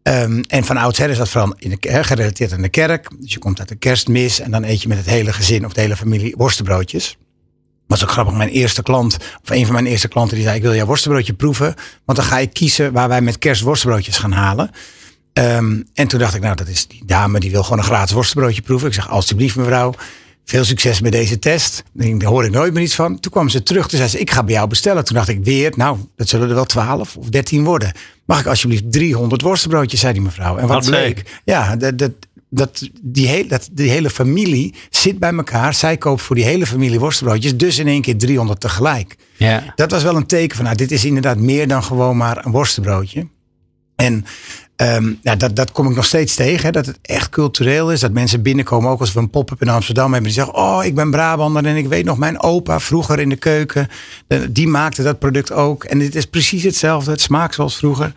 Ehm, 0.02 0.43
en 0.49 0.64
van 0.64 0.76
oudsher 0.76 1.11
is 1.11 1.19
dat 1.19 1.29
vooral 1.29 1.55
in 1.58 1.70
de, 1.70 2.05
gerelateerd 2.05 2.52
aan 2.52 2.62
de 2.62 2.69
kerk. 2.69 3.08
Dus 3.19 3.32
je 3.32 3.38
komt 3.38 3.58
uit 3.58 3.69
de 3.69 3.76
kerstmis 3.76 4.41
en 4.41 4.50
dan 4.50 4.64
eet 4.64 4.82
je 4.82 4.88
met 4.88 4.99
het 4.99 5.06
hele 5.06 5.32
gezin 5.32 5.64
of 5.64 5.73
de 5.73 5.81
hele 5.81 5.97
familie 5.97 6.35
worstenbroodjes. 6.37 7.17
Was 7.87 8.02
ook 8.02 8.11
grappig. 8.11 8.35
Mijn 8.35 8.49
eerste 8.49 8.82
klant, 8.82 9.17
of 9.43 9.50
een 9.50 9.64
van 9.64 9.75
mijn 9.75 9.87
eerste 9.87 10.08
klanten, 10.08 10.37
die 10.37 10.44
zei: 10.44 10.56
Ik 10.56 10.62
wil 10.62 10.75
jouw 10.75 10.87
worstenbroodje 10.87 11.32
proeven. 11.32 11.75
Want 12.05 12.19
dan 12.19 12.26
ga 12.26 12.38
ik 12.38 12.52
kiezen 12.52 12.93
waar 12.93 13.08
wij 13.08 13.20
met 13.20 13.38
kerst 13.38 13.62
worstenbroodjes 13.62 14.19
gaan 14.19 14.32
halen. 14.32 14.70
Ehm, 15.32 15.82
en 15.94 16.08
toen 16.08 16.19
dacht 16.19 16.35
ik, 16.35 16.43
nou, 16.43 16.56
dat 16.56 16.69
is 16.69 16.87
die 16.87 17.02
dame 17.06 17.41
die 17.41 17.50
wil 17.50 17.62
gewoon 17.62 17.79
een 17.79 17.85
gratis 17.85 18.14
worstenbroodje 18.14 18.62
proeven. 18.62 18.88
Ik 18.88 18.94
zeg, 18.94 19.08
alsjeblieft 19.11 19.56
mevrouw, 19.56 19.94
veel 20.50 20.64
succes 20.64 21.00
met 21.00 21.12
deze 21.12 21.38
test. 21.38 21.82
Daar 21.93 22.31
hoor 22.31 22.44
ik 22.44 22.50
nooit 22.50 22.73
meer 22.73 22.82
iets 22.82 22.94
van. 22.94 23.20
Toen 23.20 23.32
kwam 23.32 23.49
ze 23.49 23.62
terug, 23.62 23.88
toen 23.88 23.99
zei 23.99 24.11
ze, 24.11 24.19
ik 24.19 24.31
ga 24.31 24.44
bij 24.44 24.55
jou 24.55 24.69
bestellen. 24.69 25.05
Toen 25.05 25.17
dacht 25.17 25.29
ik 25.29 25.44
weer, 25.44 25.73
nou, 25.76 25.99
dat 26.17 26.29
zullen 26.29 26.49
er 26.49 26.55
wel 26.55 26.64
12 26.64 27.17
of 27.17 27.29
13 27.29 27.64
worden. 27.64 27.93
Mag 28.25 28.41
ik 28.41 28.47
alsjeblieft 28.47 28.93
300 28.93 29.43
worstenbroodjes, 29.43 30.00
zei 30.00 30.12
die 30.12 30.23
mevrouw. 30.23 30.56
En 30.56 30.67
wat 30.67 30.87
bleek, 30.87 31.17
leuk. 31.17 31.41
ja, 31.44 31.76
dat, 31.76 31.99
dat, 31.99 32.12
dat, 32.49 32.88
die, 33.02 33.29
heel, 33.29 33.49
dat, 33.49 33.69
die 33.73 33.91
hele 33.91 34.11
familie 34.11 34.75
zit 34.91 35.19
bij 35.19 35.32
elkaar. 35.32 35.75
Zij 35.75 35.97
koopt 35.97 36.23
voor 36.23 36.37
die 36.37 36.44
hele 36.44 36.67
familie 36.67 37.00
worstenbroodjes, 37.00 37.56
dus 37.56 37.79
in 37.79 37.87
één 37.87 38.02
keer 38.02 38.19
300 38.19 38.61
tegelijk. 38.61 39.16
Ja. 39.37 39.73
Dat 39.75 39.90
was 39.90 40.02
wel 40.02 40.16
een 40.16 40.26
teken 40.26 40.57
van, 40.57 40.64
nou, 40.64 40.76
dit 40.76 40.90
is 40.90 41.04
inderdaad 41.04 41.38
meer 41.38 41.69
dan 41.69 41.83
gewoon 41.85 42.16
maar 42.16 42.45
een 42.45 42.52
worstenbroodje. 42.52 43.26
En 43.97 44.25
ehm, 44.80 45.12
ja, 45.22 45.37
dat, 45.37 45.56
dat 45.56 45.72
kom 45.72 45.88
ik 45.90 45.96
nog 45.96 46.04
steeds 46.04 46.34
tegen, 46.34 46.64
hè, 46.64 46.70
dat 46.70 46.87
het 46.87 46.99
echt 47.02 47.28
cultureel 47.28 47.92
is. 47.92 48.00
Dat 48.00 48.12
mensen 48.12 48.42
binnenkomen, 48.42 48.90
ook 48.90 49.00
als 49.00 49.12
we 49.12 49.20
een 49.20 49.30
pop-up 49.30 49.62
in 49.62 49.68
Amsterdam 49.68 50.12
hebben. 50.12 50.22
Die 50.22 50.32
zeggen, 50.32 50.54
oh, 50.54 50.84
ik 50.84 50.94
ben 50.94 51.10
Brabander 51.10 51.64
en 51.64 51.76
ik 51.76 51.88
weet 51.88 52.04
nog, 52.04 52.18
mijn 52.18 52.42
opa 52.42 52.80
vroeger 52.80 53.20
in 53.20 53.28
de 53.28 53.37
keuken. 53.37 53.88
Die 54.50 54.68
maakte 54.68 55.02
dat 55.02 55.18
product 55.18 55.52
ook. 55.52 55.84
En 55.84 55.99
dit 55.99 56.14
is 56.14 56.26
precies 56.26 56.62
hetzelfde, 56.62 57.10
het 57.10 57.20
smaakt 57.20 57.54
zoals 57.54 57.76
vroeger. 57.76 58.12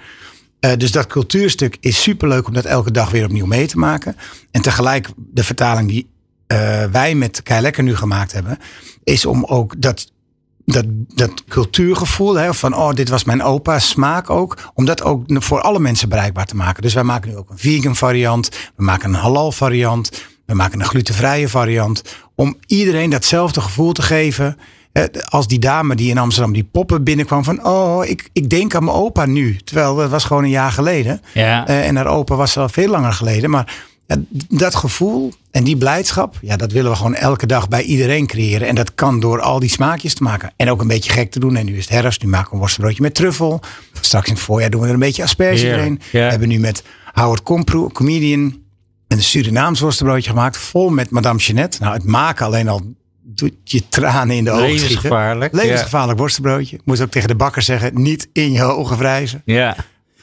Eh, 0.60 0.78
dus 0.78 0.92
dat 0.92 1.08
cultuurstuk 1.08 1.78
is 1.80 2.02
superleuk 2.02 2.48
om 2.48 2.54
dat 2.54 2.66
elke 2.66 2.92
dag 2.92 3.12
weer 3.12 3.26
opnieuw 3.26 3.46
mee 3.46 3.68
te 3.68 3.78
maken. 3.78 4.16
En 4.52 4.62
tegelijk 4.62 5.10
de 5.16 5.44
vertaling 5.44 5.90
die 5.90 6.10
eh, 6.48 6.86
wij 6.92 7.16
met 7.16 7.44
Kei 7.44 7.62
Lekker 7.62 7.84
nu 7.84 7.96
gemaakt 7.96 8.32
hebben, 8.32 8.58
is 9.04 9.26
om 9.26 9.44
ook 9.44 9.82
dat, 9.82 10.12
dat, 10.66 10.86
dat 11.08 11.44
cultuurgevoel, 11.48 12.34
hè, 12.36 12.54
van 12.54 12.76
oh, 12.76 12.94
dit 12.94 13.10
was 13.10 13.24
mijn 13.24 13.44
opa, 13.44 13.80
smaak 13.80 14.30
ook, 14.30 14.72
om 14.74 14.86
dat 14.86 15.04
ook 15.04 15.24
voor 15.28 15.62
alle 15.62 15.80
mensen 15.80 16.10
bereikbaar 16.10 16.46
te 16.46 16.56
maken. 16.56 16.82
Dus 16.84 16.94
wij 16.94 17.04
maken 17.04 17.30
nu 17.30 17.38
ook 17.38 17.50
een 17.50 17.58
vegan 17.58 17.96
variant, 17.96 18.50
we 18.76 18.84
maken 18.84 19.10
een 19.10 19.20
halal 19.20 19.52
variant, 19.52 20.24
we 20.46 20.54
maken 20.54 20.80
een 20.80 20.86
glutenvrije 20.86 21.50
variant, 21.50 22.02
om 22.36 22.58
iedereen 22.68 23.10
datzelfde 23.10 23.62
gevoel 23.62 23.92
te 23.92 24.02
geven. 24.02 24.58
eh, 24.92 25.04
Als 25.30 25.48
die 25.48 25.60
dame 25.60 25.96
die 25.96 26.10
in 26.10 26.18
Amsterdam 26.18 26.54
die 26.54 26.64
poppen 26.72 27.04
binnenkwam 27.04 27.44
van 27.44 27.66
oh, 27.66 28.06
ik, 28.06 28.30
ik 28.34 28.50
denk 28.50 28.76
aan 28.76 28.84
mijn 28.84 28.98
opa 28.98 29.26
nu. 29.26 29.56
Terwijl 29.56 29.96
dat 29.96 30.10
was 30.10 30.24
gewoon 30.24 30.44
een 30.44 30.50
jaar 30.50 30.72
geleden. 30.72 31.22
Ja. 31.34 31.68
Eh, 31.68 31.88
en 31.88 31.96
haar 31.96 32.08
opa 32.08 32.36
was 32.36 32.58
al 32.58 32.70
veel 32.70 32.90
langer 32.90 33.14
geleden. 33.14 33.50
Maar 33.50 33.74
ja, 34.14 34.58
dat 34.58 34.76
gevoel 34.76 35.34
en 35.52 35.64
die 35.64 35.78
blijdschap, 35.78 36.38
ja, 36.42 36.56
dat 36.56 36.72
willen 36.72 36.92
we 36.92 36.98
gewoon 36.98 37.16
elke 37.16 37.46
dag 37.46 37.68
bij 37.68 37.84
iedereen 37.84 38.28
creëren. 38.28 38.68
En 38.68 38.76
dat 38.76 38.96
kan 38.96 39.20
door 39.20 39.42
al 39.42 39.60
die 39.60 39.70
smaakjes 39.70 40.14
te 40.14 40.24
maken. 40.24 40.54
En 40.56 40.70
ook 40.70 40.82
een 40.82 40.88
beetje 40.88 41.12
gek 41.12 41.32
te 41.32 41.40
doen. 41.40 41.56
En 41.56 41.66
nu 41.66 41.78
is 41.78 41.86
het 41.86 41.94
herfst, 41.94 42.24
nu 42.24 42.30
maken 42.30 42.48
we 42.48 42.54
een 42.54 42.60
worstenbroodje 42.60 43.02
met 43.02 43.16
truffel. 43.16 43.62
Straks 44.02 44.28
in 44.28 44.34
het 44.34 44.44
voorjaar 44.44 44.70
doen 44.70 44.82
we 44.82 44.88
er 44.88 44.94
een 44.94 45.00
beetje 45.00 45.24
asperge 45.24 45.68
ja. 45.68 45.98
We 46.12 46.18
hebben 46.18 46.48
nu 46.48 46.60
met 46.60 46.84
Howard 47.14 47.44
Komproe, 47.44 47.92
comedian, 47.92 48.62
een 49.08 49.24
Surinaams 49.24 49.80
worstenbroodje 49.80 50.30
gemaakt. 50.30 50.58
Vol 50.58 50.90
met 50.90 51.10
Madame 51.10 51.40
Jeanette. 51.40 51.78
Nou, 51.82 51.94
het 51.94 52.04
maken 52.04 52.46
alleen 52.46 52.68
al 52.68 52.82
doet 53.22 53.54
je 53.64 53.90
tranen 53.90 54.36
in 54.36 54.44
de 54.44 54.52
ogen 54.52 54.64
schieten. 54.64 54.88
Levensgevaarlijk. 54.88 55.54
Levensgevaarlijk 55.54 56.20
worstenbroodje. 56.20 56.80
Moest 56.86 57.02
ook 57.02 57.12
tegen 57.12 57.28
de 57.28 57.36
bakker 57.36 57.62
zeggen, 57.62 58.02
niet 58.02 58.28
in 58.34 58.52
je 58.52 58.64
ogen 58.64 58.98
wrijven. 58.98 59.42
Ja. 59.46 59.76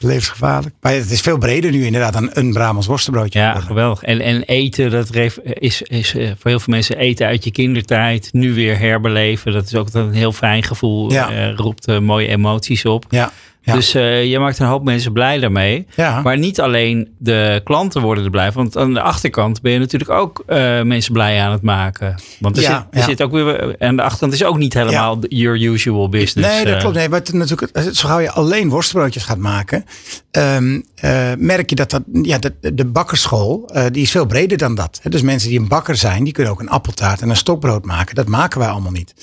Levensgevaarlijk. 0.03 0.75
Maar 0.81 0.93
het 0.93 1.11
is 1.11 1.21
veel 1.21 1.37
breder 1.37 1.71
nu 1.71 1.85
inderdaad 1.85 2.13
dan 2.13 2.29
een 2.33 2.53
Brabants 2.53 2.87
worstenbroodje. 2.87 3.39
Ja, 3.39 3.59
geweldig. 3.59 4.03
En, 4.03 4.19
en 4.19 4.43
eten, 4.43 4.91
dat 4.91 5.15
is, 5.43 5.81
is 5.81 6.15
eh, 6.15 6.27
voor 6.37 6.51
heel 6.51 6.59
veel 6.59 6.73
mensen 6.73 6.97
eten 6.97 7.27
uit 7.27 7.43
je 7.43 7.51
kindertijd. 7.51 8.29
Nu 8.31 8.53
weer 8.53 8.79
herbeleven. 8.79 9.51
Dat 9.51 9.65
is 9.65 9.75
ook 9.75 9.93
een 9.93 10.11
heel 10.11 10.31
fijn 10.31 10.63
gevoel. 10.63 11.11
Ja. 11.11 11.29
eh, 11.31 11.55
roept 11.55 11.87
eh, 11.87 11.99
mooie 11.99 12.27
emoties 12.27 12.85
op. 12.85 13.05
Ja, 13.09 13.31
ja. 13.61 13.73
Dus 13.73 13.93
eh, 13.93 14.25
je 14.25 14.39
maakt 14.39 14.59
een 14.59 14.65
hoop 14.65 14.83
mensen 14.83 15.13
blij 15.13 15.39
daarmee. 15.39 15.87
ja. 15.95 16.21
Maar 16.21 16.37
niet 16.37 16.61
alleen 16.61 17.15
de 17.17 17.61
klanten 17.63 18.01
worden 18.01 18.23
er 18.23 18.29
blij 18.29 18.51
van. 18.51 18.61
Want 18.61 18.77
aan 18.77 18.93
de 18.93 19.01
achterkant 19.01 19.61
ben 19.61 19.71
je 19.71 19.79
natuurlijk 19.79 20.09
ook 20.09 20.43
eh, 20.47 20.81
mensen 20.81 21.13
blij 21.13 21.41
aan 21.41 21.51
het 21.51 21.61
maken. 21.61 22.15
Want 22.39 22.57
er, 22.57 22.63
Ja, 22.63 22.69
zit, 22.69 22.85
er 22.91 22.99
ja. 22.99 23.05
zit 23.05 23.21
ook 23.21 23.31
weer. 23.31 23.75
En 23.77 23.95
de 23.95 24.01
achterkant 24.01 24.33
is 24.33 24.43
ook 24.43 24.57
niet 24.57 24.73
helemaal 24.73 25.19
your 25.27 25.61
usual 25.61 26.09
business. 26.09 26.49
Nee, 26.49 26.65
dat 26.65 26.73
eh. 26.73 26.79
klopt. 26.79 26.95
Nee, 26.95 27.09
wat 27.09 27.33
natuurlijk, 27.33 27.71
zo 27.93 28.07
gauw 28.07 28.19
je 28.19 28.31
alleen 28.31 28.69
worstbroodjes 28.69 29.23
gaat 29.23 29.37
maken, 29.37 29.85
ehm, 30.31 30.79
eh, 30.95 31.31
merk 31.37 31.69
je 31.69 31.75
dat, 31.75 31.89
dat 31.89 32.03
ja, 32.21 32.37
de, 32.37 32.53
de 32.73 32.85
bakkerschool, 32.85 33.69
die 33.91 34.01
is 34.01 34.11
veel 34.11 34.25
breder 34.25 34.57
dan 34.57 34.75
dat. 34.75 34.99
Dus 35.03 35.21
mensen 35.21 35.49
die 35.49 35.59
een 35.59 35.67
bakker 35.67 35.95
zijn, 35.95 36.23
die 36.23 36.33
kunnen 36.33 36.53
ook 36.53 36.59
een 36.59 36.69
appeltaart 36.69 37.21
en 37.21 37.29
een 37.29 37.35
stokbrood 37.35 37.85
maken. 37.85 38.15
Dat 38.15 38.27
maken 38.27 38.59
wij 38.59 38.69
allemaal 38.69 38.91
niet. 38.91 39.13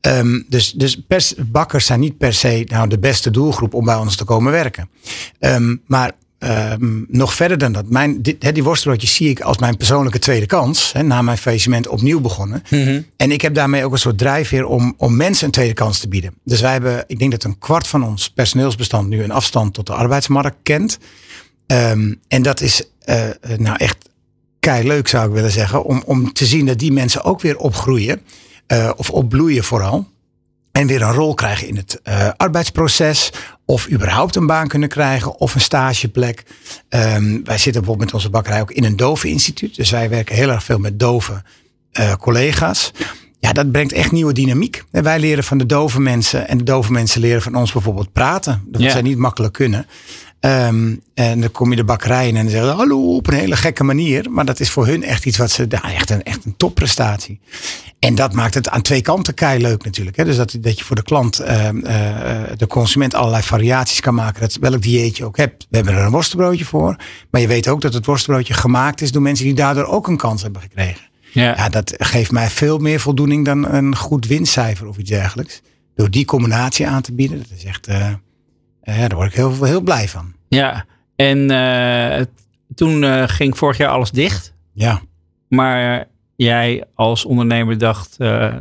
Ehm, 0.00 0.40
dus 0.48 0.72
dus 0.72 1.02
pers, 1.06 1.34
bakkers 1.46 1.86
zijn 1.86 2.00
niet 2.00 2.18
per 2.18 2.34
se 2.34 2.64
nou, 2.66 2.88
de 2.88 2.98
beste 2.98 3.30
doelgroep 3.30 3.74
om 3.74 3.84
bij 3.84 3.96
ons 3.96 4.16
te 4.16 4.24
komen 4.24 4.52
werken. 4.52 4.90
Ehm, 5.38 5.76
maar 5.86 6.12
ehm, 6.38 7.02
nog 7.08 7.34
verder 7.34 7.58
dan 7.58 7.72
dat. 7.72 7.88
Mijn, 7.88 8.22
dit, 8.22 8.54
die 8.54 8.62
worstbroodjes 8.62 9.14
zie 9.14 9.28
ik 9.28 9.40
als 9.40 9.58
mijn 9.58 9.76
persoonlijke 9.76 10.18
tweede 10.18 10.46
kans. 10.46 10.92
Na 11.02 11.22
mijn 11.22 11.38
faillissement 11.38 11.88
opnieuw 11.88 12.20
begonnen. 12.20 12.62
En 13.16 13.30
ik 13.30 13.40
heb 13.40 13.54
daarmee 13.54 13.84
ook 13.84 13.92
een 13.92 13.98
soort 13.98 14.18
drijfveer 14.18 14.66
om, 14.66 14.94
om 14.96 15.16
mensen 15.16 15.46
een 15.46 15.52
tweede 15.52 15.74
kans 15.74 15.98
te 15.98 16.08
bieden. 16.08 16.34
Dus 16.44 16.60
wij 16.60 16.72
hebben, 16.72 17.04
ik 17.06 17.18
denk 17.18 17.30
dat 17.30 17.44
een 17.44 17.58
kwart 17.58 17.86
van 17.86 18.04
ons 18.04 18.30
personeelsbestand 18.30 19.08
nu 19.08 19.22
een 19.22 19.30
afstand 19.30 19.74
tot 19.74 19.86
de 19.86 19.92
arbeidsmarkt 19.92 20.56
kent. 20.62 20.98
En 22.28 22.42
dat 22.42 22.60
is 22.60 22.82
eh, 23.08 23.28
nou 23.56 23.76
echt 23.76 23.96
kei 24.60 24.86
leuk 24.86 25.08
zou 25.08 25.28
ik 25.28 25.34
willen 25.34 25.50
zeggen. 25.50 25.84
Om, 25.84 26.02
om 26.06 26.32
te 26.32 26.46
zien 26.46 26.66
dat 26.66 26.78
die 26.78 26.92
mensen 26.92 27.24
ook 27.24 27.40
weer 27.40 27.56
opgroeien. 27.56 28.20
Eh, 28.68 28.90
of 28.96 29.10
opbloeien 29.10 29.64
vooral. 29.64 30.08
En 30.72 30.86
weer 30.86 31.02
een 31.02 31.12
rol 31.12 31.34
krijgen 31.34 31.68
in 31.68 31.76
het 31.76 32.00
eh, 32.02 32.28
arbeidsproces. 32.36 33.30
Of 33.64 33.90
überhaupt 33.90 34.36
een 34.36 34.46
baan 34.46 34.68
kunnen 34.68 34.88
krijgen. 34.88 35.38
Of 35.38 35.54
een 35.54 35.60
stageplek. 35.60 36.44
Ehm, 36.88 37.38
wij 37.44 37.58
zitten 37.58 37.72
bijvoorbeeld 37.72 37.98
met 37.98 38.14
onze 38.14 38.30
bakkerij 38.30 38.60
ook 38.60 38.70
in 38.70 38.84
een 38.84 38.96
doveninstituut. 38.96 39.76
Dus 39.76 39.90
wij 39.90 40.08
werken 40.08 40.34
heel 40.36 40.48
erg 40.50 40.64
veel 40.64 40.78
met 40.78 40.98
dove 40.98 41.42
eh, 41.92 42.12
collega's. 42.14 42.92
Ja, 43.40 43.52
dat 43.52 43.72
brengt 43.72 43.92
echt 43.92 44.12
nieuwe 44.12 44.32
dynamiek. 44.32 44.84
En 44.90 45.02
wij 45.02 45.18
leren 45.18 45.44
van 45.44 45.58
de 45.58 45.66
dove 45.66 46.00
mensen. 46.00 46.48
En 46.48 46.58
de 46.58 46.64
dove 46.64 46.92
mensen 46.92 47.20
leren 47.20 47.42
van 47.42 47.54
ons 47.54 47.72
bijvoorbeeld 47.72 48.12
praten. 48.12 48.62
Dat 48.66 48.80
Ja. 48.82 48.90
zij 48.90 49.02
niet 49.02 49.18
makkelijk 49.18 49.52
kunnen. 49.52 49.86
Ehm, 50.40 50.94
en 51.14 51.40
dan 51.40 51.50
kom 51.50 51.70
je 51.70 51.76
de 51.76 51.84
bakkerij 51.84 52.28
in 52.28 52.36
en 52.36 52.42
dan 52.42 52.50
zeggen 52.50 52.70
ze 52.70 52.76
hallo 52.76 53.16
op 53.16 53.26
een 53.26 53.34
hele 53.34 53.56
gekke 53.56 53.84
manier. 53.84 54.30
Maar 54.30 54.44
dat 54.44 54.60
is 54.60 54.70
voor 54.70 54.86
hun 54.86 55.02
echt 55.02 55.26
iets 55.26 55.36
wat 55.36 55.50
ze, 55.50 55.66
ja, 55.68 55.92
echt 55.92 56.10
een, 56.10 56.22
echt 56.22 56.44
een 56.44 56.56
topprestatie. 56.56 57.40
En 57.98 58.14
dat 58.14 58.32
maakt 58.32 58.54
het 58.54 58.68
aan 58.68 58.82
twee 58.82 59.02
kanten 59.02 59.34
kei 59.34 59.62
leuk 59.62 59.84
natuurlijk. 59.84 60.16
Hè? 60.16 60.24
Dus 60.24 60.36
dat, 60.36 60.56
dat 60.60 60.78
je 60.78 60.84
voor 60.84 60.96
de 60.96 61.02
klant, 61.02 61.38
ehm, 61.38 61.84
eh, 61.84 62.40
de 62.56 62.66
consument 62.66 63.14
allerlei 63.14 63.42
variaties 63.42 64.00
kan 64.00 64.14
maken. 64.14 64.40
Dat 64.40 64.56
welk 64.60 64.82
dieet 64.82 65.16
je 65.16 65.24
ook 65.24 65.36
hebt. 65.36 65.66
We 65.70 65.76
hebben 65.76 65.94
er 65.94 66.04
een 66.04 66.10
worstenbroodje 66.10 66.64
voor. 66.64 66.96
Maar 67.30 67.40
je 67.40 67.46
weet 67.46 67.68
ook 67.68 67.80
dat 67.80 67.94
het 67.94 68.06
worstenbroodje 68.06 68.54
gemaakt 68.54 69.00
is 69.00 69.12
door 69.12 69.22
mensen 69.22 69.44
die 69.44 69.54
daardoor 69.54 69.86
ook 69.86 70.06
een 70.06 70.16
kans 70.16 70.42
hebben 70.42 70.62
gekregen. 70.62 71.00
ja. 71.32 71.56
Ja, 71.56 71.68
dat 71.68 71.94
geeft 71.96 72.30
mij 72.30 72.50
veel 72.50 72.78
meer 72.78 73.00
voldoening 73.00 73.44
dan 73.44 73.72
een 73.72 73.96
goed 73.96 74.26
winstcijfer 74.26 74.86
of 74.86 74.96
iets 74.96 75.10
dergelijks. 75.10 75.62
Door 75.94 76.10
die 76.10 76.24
combinatie 76.24 76.86
aan 76.88 77.02
te 77.02 77.12
bieden. 77.14 77.38
Dat 77.38 77.58
is 77.58 77.64
echt, 77.64 77.86
eh, 77.86 78.12
daar 78.96 79.14
word 79.14 79.28
ik 79.28 79.34
heel, 79.34 79.64
heel 79.64 79.80
blij 79.80 80.08
van. 80.08 80.32
Ja, 80.48 80.84
en 81.16 81.50
eh, 81.50 82.24
toen 82.74 83.04
eh, 83.04 83.22
ging 83.26 83.58
vorig 83.58 83.76
jaar 83.76 83.90
alles 83.90 84.10
dicht. 84.10 84.54
Ja. 84.72 85.00
Maar 85.48 86.06
jij 86.36 86.84
als 86.94 87.24
ondernemer 87.24 87.78
dacht, 87.78 88.14
eh, 88.18 88.54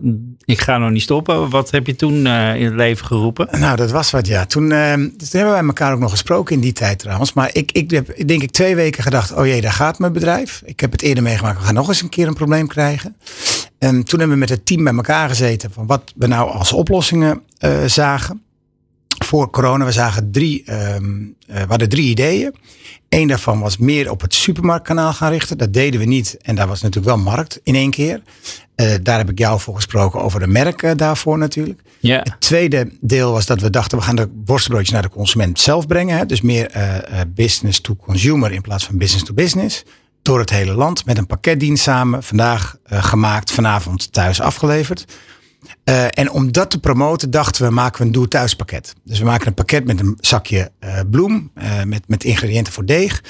ik 0.46 0.62
ga 0.62 0.77
nog 0.77 0.91
niet 0.91 1.01
stoppen. 1.01 1.50
Wat 1.50 1.72
heb 1.72 1.88
je 1.88 1.96
toen 1.96 2.15
in 2.55 2.65
het 2.65 2.74
leven 2.74 3.05
geroepen? 3.05 3.48
Nou, 3.60 3.75
dat 3.75 3.91
was 3.91 4.12
wat, 4.12 4.27
ja. 4.27 4.46
Toen, 4.46 4.69
dus 4.69 5.29
toen 5.29 5.39
hebben 5.39 5.51
wij 5.51 5.65
elkaar 5.65 5.93
ook 5.93 6.00
nog 6.00 6.12
gesproken 6.12 6.55
in 6.55 6.62
die 6.62 6.74
tijd 6.74 7.00
trouwens. 7.00 7.34
Maar 7.34 7.50
ik, 7.53 7.72
ik 7.72 7.91
heb 7.91 8.27
denk 8.27 8.41
ik 8.41 8.51
twee 8.51 8.75
weken 8.75 9.03
gedacht, 9.03 9.34
oh 9.34 9.46
jee, 9.46 9.62
daar 9.62 9.72
gaat 9.72 10.00
mijn 10.00 10.13
bedrijf. 10.13 10.62
Ik 10.65 10.79
heb 10.79 10.91
het 10.91 11.01
eerder 11.01 11.24
meegemaakt, 11.24 11.60
we 11.60 11.65
gaan 11.65 11.74
nog 11.74 11.88
eens 11.88 12.01
een 12.01 12.10
keer 12.10 12.27
een 12.27 12.34
probleem 12.34 12.67
krijgen. 12.67 13.15
En 13.77 14.03
toen 14.03 14.19
hebben 14.19 14.38
we 14.38 14.46
met 14.46 14.50
het 14.50 14.65
team 14.65 14.84
bij 14.84 14.96
elkaar 14.96 15.29
gezeten 15.29 15.72
van 15.72 15.88
wat 15.88 16.13
we 16.15 16.27
nou 16.27 16.51
als 16.51 16.74
oplossingen 16.74 17.41
zagen. 17.86 18.41
Voor 19.25 19.50
corona, 19.50 19.86
we 19.86 19.91
zagen 19.91 20.31
drie, 20.31 20.63
we 20.65 21.65
hadden 21.67 21.89
drie 21.89 22.09
ideeën. 22.09 22.53
Eén 23.09 23.27
daarvan 23.27 23.59
was 23.59 23.77
meer 23.77 24.12
op 24.12 24.21
het 24.21 24.33
supermarktkanaal 24.33 25.13
gaan 25.13 25.31
richten. 25.31 25.57
Dat 25.57 25.74
deden 25.74 26.00
we 26.00 26.05
niet. 26.05 26.38
En 26.41 26.55
daar 26.55 26.67
was 26.67 26.81
natuurlijk 26.81 27.15
wel 27.15 27.24
markt 27.24 27.59
in 27.63 27.75
één 27.75 27.91
keer. 27.91 28.21
Eh, 28.75 28.93
daar 29.01 29.17
heb 29.17 29.29
ik 29.29 29.39
jou 29.39 29.59
voor 29.59 29.75
gesproken 29.75 30.21
over 30.21 30.39
de 30.39 30.47
merken 30.47 30.97
daarvoor 30.97 31.38
natuurlijk. 31.38 31.81
Ja, 32.00 32.17
Het 32.17 32.36
tweede 32.39 32.91
deel 33.01 33.31
was 33.31 33.45
dat 33.45 33.62
we 33.62 33.69
dachten, 33.69 33.97
we 33.97 34.03
gaan 34.03 34.15
de 34.15 34.29
worstenbroodjes 34.45 34.93
naar 34.93 35.01
de 35.01 35.09
consument 35.09 35.59
zelf 35.59 35.88
brengen. 35.88 36.17
Hè? 36.17 36.25
Dus 36.25 36.41
meer 36.41 36.69
eh, 36.69 37.19
business 37.27 37.81
to 37.81 37.95
consumer 37.95 38.51
in 38.51 38.62
plaats 38.62 38.86
van 38.86 38.97
business 38.97 39.25
to 39.25 39.33
business. 39.33 39.83
Door 40.21 40.39
het 40.39 40.50
hele 40.50 40.74
land 40.74 41.05
met 41.05 41.17
een 41.17 41.25
pakketdienst 41.25 41.83
samen. 41.83 42.24
Vandaag 42.24 42.77
gemaakt, 42.86 43.51
vanavond 43.51 44.13
thuis 44.13 44.41
afgeleverd. 44.41 45.05
Eh, 45.83 46.05
en 46.09 46.31
om 46.31 46.51
dat 46.51 46.69
te 46.69 46.79
promoten 46.79 47.31
dachten 47.31 47.65
we, 47.65 47.71
maken 47.71 48.00
we 48.00 48.05
een 48.05 48.12
doe 48.12 48.27
thuis 48.27 48.53
pakket. 48.55 48.93
Dus 49.03 49.19
we 49.19 49.25
maken 49.25 49.47
een 49.47 49.53
pakket 49.53 49.86
met 49.86 50.00
een 50.00 50.17
zakje 50.19 50.71
eh, 50.79 51.00
bloem, 51.12 51.51
eh, 51.53 51.83
met, 51.83 52.03
met 52.07 52.24
ingrediënten 52.24 52.74
voor 52.74 52.86
deeg. 52.86 53.21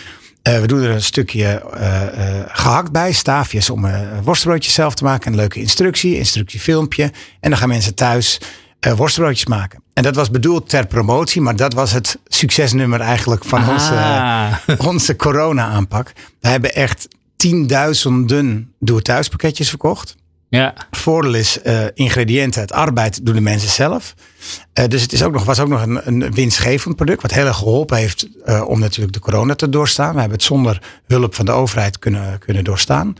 We 0.62 0.68
doen 0.68 0.82
er 0.82 0.90
een 0.90 1.02
stukje 1.04 1.46
eh, 1.46 2.40
eh, 2.40 2.46
gehakt 2.48 2.92
bij, 2.92 3.12
staafjes 3.12 3.70
om 3.70 3.88
worstenbroodjes 4.24 4.74
zelf 4.74 4.96
te 4.96 5.04
maken. 5.04 5.32
Een 5.32 5.38
leuke 5.38 5.60
instructie, 5.60 6.18
instructiefilmpje. 6.18 7.04
En 7.40 7.50
dan 7.50 7.60
gaan 7.60 7.68
mensen 7.68 7.96
thuis 7.96 8.40
worstenbroodjes 8.96 9.46
maken. 9.46 9.84
En 9.94 10.04
dat 10.04 10.16
was 10.16 10.30
bedoeld 10.30 10.70
ter 10.70 10.88
promotie, 10.88 11.42
maar 11.42 11.56
dat 11.56 11.74
was 11.74 11.92
het 11.92 12.18
succesnummer 12.28 13.00
eigenlijk 13.00 13.46
van 13.46 13.70
onze, 13.70 13.94
Ah. 13.94 14.54
onze 14.78 15.16
corona-aanpak. 15.16 16.14
We 16.40 16.48
hebben 16.48 16.74
echt 16.76 17.08
tienduizenden 17.36 18.74
doe-thuis 18.80 19.28
pakketjes 19.28 19.70
verkocht. 19.70 20.16
Ja, 20.50 20.74
Voordeel 20.92 21.34
is 21.34 21.62
eh, 21.62 21.86
ingrediënten, 21.94 22.62
het 22.62 22.72
arbeid 22.72 23.26
doen 23.26 23.36
de 23.36 23.42
mensen 23.42 23.70
zelf. 23.70 24.14
Eh, 24.74 24.88
dus 24.88 25.02
het 25.02 25.14
is 25.14 25.24
ook 25.24 25.34
nog, 25.34 25.44
was 25.44 25.60
ook 25.60 25.68
nog 25.68 25.82
een, 25.82 26.08
een 26.08 26.34
winstgevend 26.34 26.96
product. 26.96 27.22
Wat 27.22 27.32
heel 27.32 27.46
erg 27.46 27.58
geholpen 27.58 27.98
heeft 27.98 28.28
eh, 28.46 28.68
om 28.68 28.80
natuurlijk 28.80 29.14
de 29.14 29.20
corona 29.20 29.56
te 29.56 29.70
doorstaan. 29.70 30.14
We 30.14 30.20
hebben 30.20 30.38
het 30.38 30.48
zonder 30.48 30.82
hulp 31.08 31.36
van 31.36 31.46
de 31.46 31.52
overheid 31.52 32.00
kunnen, 32.00 32.40
kunnen 32.40 32.64
doorstaan. 32.64 33.16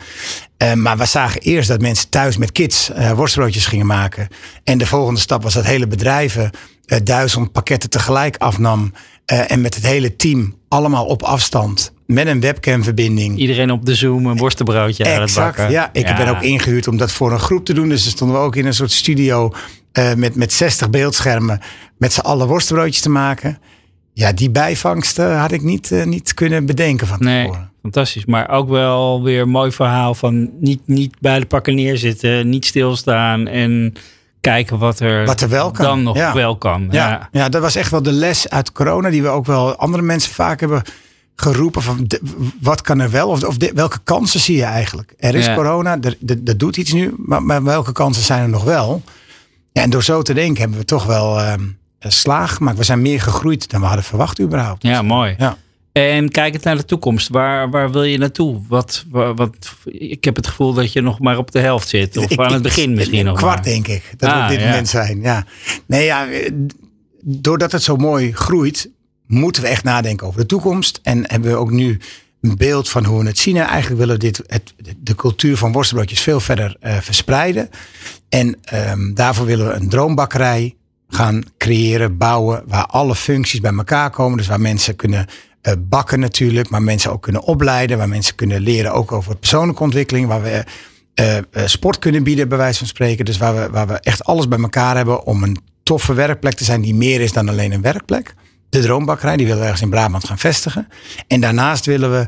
Maar 0.76 0.98
we 0.98 1.06
zagen 1.06 1.42
eerst 1.42 1.68
dat 1.68 1.82
mensen 1.82 2.10
thuis 2.10 2.38
met 2.38 2.52
kids 2.52 2.92
worstbroodjes 3.16 3.66
gingen 3.66 3.86
maken. 3.86 4.28
En 4.64 4.78
de 4.78 4.86
volgende 4.86 5.20
stap 5.20 5.44
was 5.44 5.54
dat 5.54 5.66
hele 5.66 5.88
bedrijven 5.88 6.52
duizend 7.04 7.52
pakketten 7.52 7.90
tegelijk 7.90 8.38
afnam. 8.38 8.94
Eh, 9.28 9.52
en 9.52 9.62
met 9.62 9.76
het 9.76 9.86
hele 9.86 10.16
team 10.16 10.56
allemaal 10.68 11.06
op 11.06 11.24
afstand. 11.24 11.94
Met 12.06 12.28
een 12.28 12.40
webcamverbinding. 12.40 13.38
iedereen 13.38 13.72
op 13.72 13.86
de 13.86 13.96
Zoom 13.96 14.26
een 14.26 14.38
worstenbroodje 14.38 15.06
aan 15.06 15.12
het 15.12 15.22
Exact, 15.22 15.56
bakken. 15.58 15.72
ja. 15.74 15.90
Ik 15.94 16.16
ben 16.18 16.28
ook 16.28 16.42
ingehuurd 16.42 16.88
om 16.88 16.98
dat 16.98 17.12
voor 17.12 17.32
een 17.32 17.40
groep 17.40 17.66
te 17.66 17.74
doen. 17.74 17.90
Dus 17.90 18.04
dan 18.04 18.12
stonden 18.12 18.38
we 18.38 18.44
ook 18.44 18.56
in 18.56 18.66
een 18.66 18.74
soort 18.74 18.92
studio 18.92 19.54
eh, 19.92 20.14
met, 20.14 20.36
met 20.36 20.54
60 20.54 20.90
beeldschermen. 20.90 21.60
Met 21.98 22.14
z'n 22.14 22.20
allen 22.20 22.48
worstenbroodjes 22.48 23.02
te 23.02 23.10
maken. 23.10 23.60
Ja, 24.14 24.32
die 24.32 24.50
bijvangst 24.50 25.20
eh, 25.20 25.42
had 25.42 25.52
ik 25.52 25.62
niet, 25.62 25.92
niet 26.06 26.34
kunnen 26.34 26.66
bedenken 26.66 27.08
van 27.08 27.18
Nee, 27.20 27.42
tevoren. 27.46 27.72
fantastisch. 27.82 28.26
Maar 28.26 28.50
ook 28.50 28.70
wel 28.70 29.24
weer 29.24 29.42
een 29.42 29.50
mooi 29.50 29.72
verhaal 29.72 30.14
van 30.16 30.50
niet, 30.60 30.82
niet 30.86 31.16
bij 31.20 31.40
de 31.40 31.46
pakken 31.46 31.76
neerzitten, 31.76 32.50
niet 32.50 32.66
stilstaan 32.66 33.48
en 33.48 33.94
kijken 34.50 34.78
wat 34.78 35.00
er, 35.00 35.26
Wat 35.26 35.42
er 35.42 35.50
wel 35.50 35.72
kan. 35.72 35.86
dan 35.86 36.04
nog 36.04 36.16
Ja. 36.16 36.34
wel 36.34 36.58
kan. 36.58 36.88
Ja, 36.92 37.10
Ja. 37.10 37.30
ja. 37.32 37.50
dat 37.50 37.62
was 37.62 37.76
echt 37.76 37.92
wel 37.92 38.02
de 38.04 38.12
les 38.12 38.50
uit 38.50 38.72
corona. 38.72 39.10
Die 39.10 39.22
we 39.22 39.28
ook 39.28 39.46
wel 39.46 39.76
andere 39.76 40.04
mensen 40.04 40.34
vaak 40.34 40.60
hebben 40.60 40.82
geroepen. 41.36 41.82
Van 41.82 42.04
de- 42.08 42.22
wat 42.62 42.82
kan 42.82 43.00
er 43.00 43.10
wel? 43.12 43.28
Of, 43.30 43.44
of 43.44 43.58
de- 43.58 43.72
welke 43.76 44.00
kansen 44.04 44.40
zie 44.40 44.56
je 44.58 44.64
eigenlijk? 44.64 45.14
Er 45.18 45.36
is 45.36 45.46
Ja. 45.46 45.56
corona, 45.56 45.98
er 46.02 46.58
doet 46.58 46.78
iets 46.78 46.92
nu. 46.94 47.14
Maar, 47.18 47.44
maar 47.44 47.64
welke 47.64 47.92
kansen 47.92 48.24
zijn 48.24 48.42
er 48.42 48.50
nog 48.50 48.64
wel? 48.64 49.02
Ja, 49.72 49.82
en 49.82 49.90
door 49.90 50.04
zo 50.04 50.22
te 50.22 50.34
denken 50.34 50.62
hebben 50.62 50.80
we 50.80 50.86
toch 50.86 51.06
wel 51.06 51.40
ehm 51.42 51.62
slaag 52.00 52.54
gemaakt. 52.56 52.78
We 52.78 52.84
zijn 52.84 53.02
meer 53.02 53.22
gegroeid 53.22 53.70
dan 53.70 53.80
we 53.82 53.86
hadden 53.86 54.06
verwacht 54.06 54.40
überhaupt. 54.42 54.84
Ja, 54.84 55.02
mooi. 55.02 55.36
Ja. 55.38 55.58
En 55.98 56.30
kijkend 56.30 56.64
naar 56.64 56.76
de 56.78 56.86
toekomst, 56.86 57.28
waar, 57.30 57.70
waar 57.70 57.92
wil 57.92 58.04
je 58.04 58.18
naartoe? 58.18 58.62
Wat, 58.68 59.06
wa- 59.10 59.34
wat, 59.34 59.76
ik 59.86 60.24
heb 60.24 60.36
het 60.36 60.48
gevoel 60.48 60.74
dat 60.74 60.94
je 60.94 61.02
nog 61.02 61.20
maar 61.20 61.38
op 61.38 61.52
de 61.52 61.60
helft 61.60 61.88
zit. 61.88 62.18
Of 62.18 62.30
Ik- 62.32 62.40
aan 62.40 62.46
het 62.46 62.56
ik- 62.56 62.62
begin 62.62 62.94
misschien 62.94 63.20
een 63.20 63.26
nog 63.26 63.38
kwart 63.38 63.56
maar. 63.56 63.64
denk 63.64 63.88
ik. 63.88 64.14
Dat 64.18 64.30
we 64.30 64.36
Ah, 64.36 64.44
op 64.44 64.50
dit 64.50 64.60
ja. 64.60 64.66
moment 64.68 64.88
zijn. 64.88 65.22
Ja. 65.22 65.46
Nee, 65.86 66.06
ja, 66.06 66.30
eh, 66.30 66.52
doordat 67.24 67.72
het 67.72 67.84
zo 67.84 67.96
mooi 67.96 68.34
groeit, 68.34 68.90
moeten 69.28 69.62
we 69.62 69.68
echt 69.68 69.84
nadenken 69.84 70.28
over 70.28 70.40
de 70.40 70.46
toekomst. 70.46 71.00
En 71.04 71.24
hebben 71.32 71.52
we 71.52 71.58
ook 71.58 71.72
nu 71.72 72.00
een 72.42 72.58
beeld 72.58 72.90
van 72.90 73.06
hoe 73.06 73.20
we 73.22 73.28
het 73.28 73.38
zien. 73.38 73.56
En 73.58 73.66
eigenlijk 73.68 74.00
willen 74.00 74.14
we 74.16 74.20
dit, 74.22 74.42
het, 74.48 74.74
de 74.98 75.16
cultuur 75.16 75.58
van 75.58 75.72
worstenbroodjes 75.72 76.20
veel 76.22 76.40
verder 76.40 76.76
eh, 76.80 76.98
verspreiden. 76.98 77.70
En 78.30 78.58
ehm, 78.64 79.14
daarvoor 79.14 79.46
willen 79.46 79.68
we 79.68 79.74
een 79.74 79.90
droombakkerij 79.90 80.76
gaan 81.10 81.44
creëren, 81.58 82.18
bouwen, 82.18 82.64
waar 82.68 82.86
alle 82.86 83.16
functies 83.16 83.60
bij 83.60 83.74
elkaar 83.74 84.10
komen. 84.10 84.38
Dus 84.38 84.48
waar 84.48 84.62
mensen 84.62 84.96
kunnen 84.96 85.26
bakken 85.80 86.20
natuurlijk, 86.20 86.70
maar 86.70 86.82
mensen 86.82 87.12
ook 87.12 87.22
kunnen 87.22 87.44
opleiden, 87.44 87.98
waar 87.98 88.10
mensen 88.10 88.36
kunnen 88.36 88.62
leren 88.62 88.94
ook 88.94 89.12
over 89.12 89.38
persoonlijke 89.38 89.84
ontwikkeling, 89.84 90.28
waar 90.28 90.42
we 90.42 90.64
uh, 91.22 91.66
sport 91.66 92.00
kunnen 92.00 92.24
bieden, 92.24 92.50
bij 92.50 92.58
wijze 92.58 92.78
van 92.78 92.88
spreken. 92.88 93.26
Dus 93.26 93.38
waar 93.38 93.56
we, 93.56 93.70
waar 93.70 93.88
we 93.88 94.00
echt 94.00 94.24
alles 94.24 94.48
bij 94.48 94.60
elkaar 94.60 94.96
hebben 94.96 95.26
om 95.26 95.44
een 95.44 95.58
toffe 95.84 96.14
werkplek 96.14 96.54
te 96.54 96.64
zijn 96.64 96.82
die 96.82 96.96
meer 96.96 97.22
is 97.22 97.34
dan 97.34 97.50
alleen 97.50 97.72
een 97.72 97.82
werkplek. 97.82 98.34
De 98.70 98.80
droombakkerij, 98.80 99.38
die 99.38 99.46
willen 99.46 99.62
we 99.62 99.66
ergens 99.66 99.84
in 99.84 99.90
Brabant 99.90 100.26
gaan 100.26 100.38
vestigen. 100.38 100.88
En 101.28 101.42
daarnaast 101.42 101.86
willen 101.86 102.12
we 102.12 102.26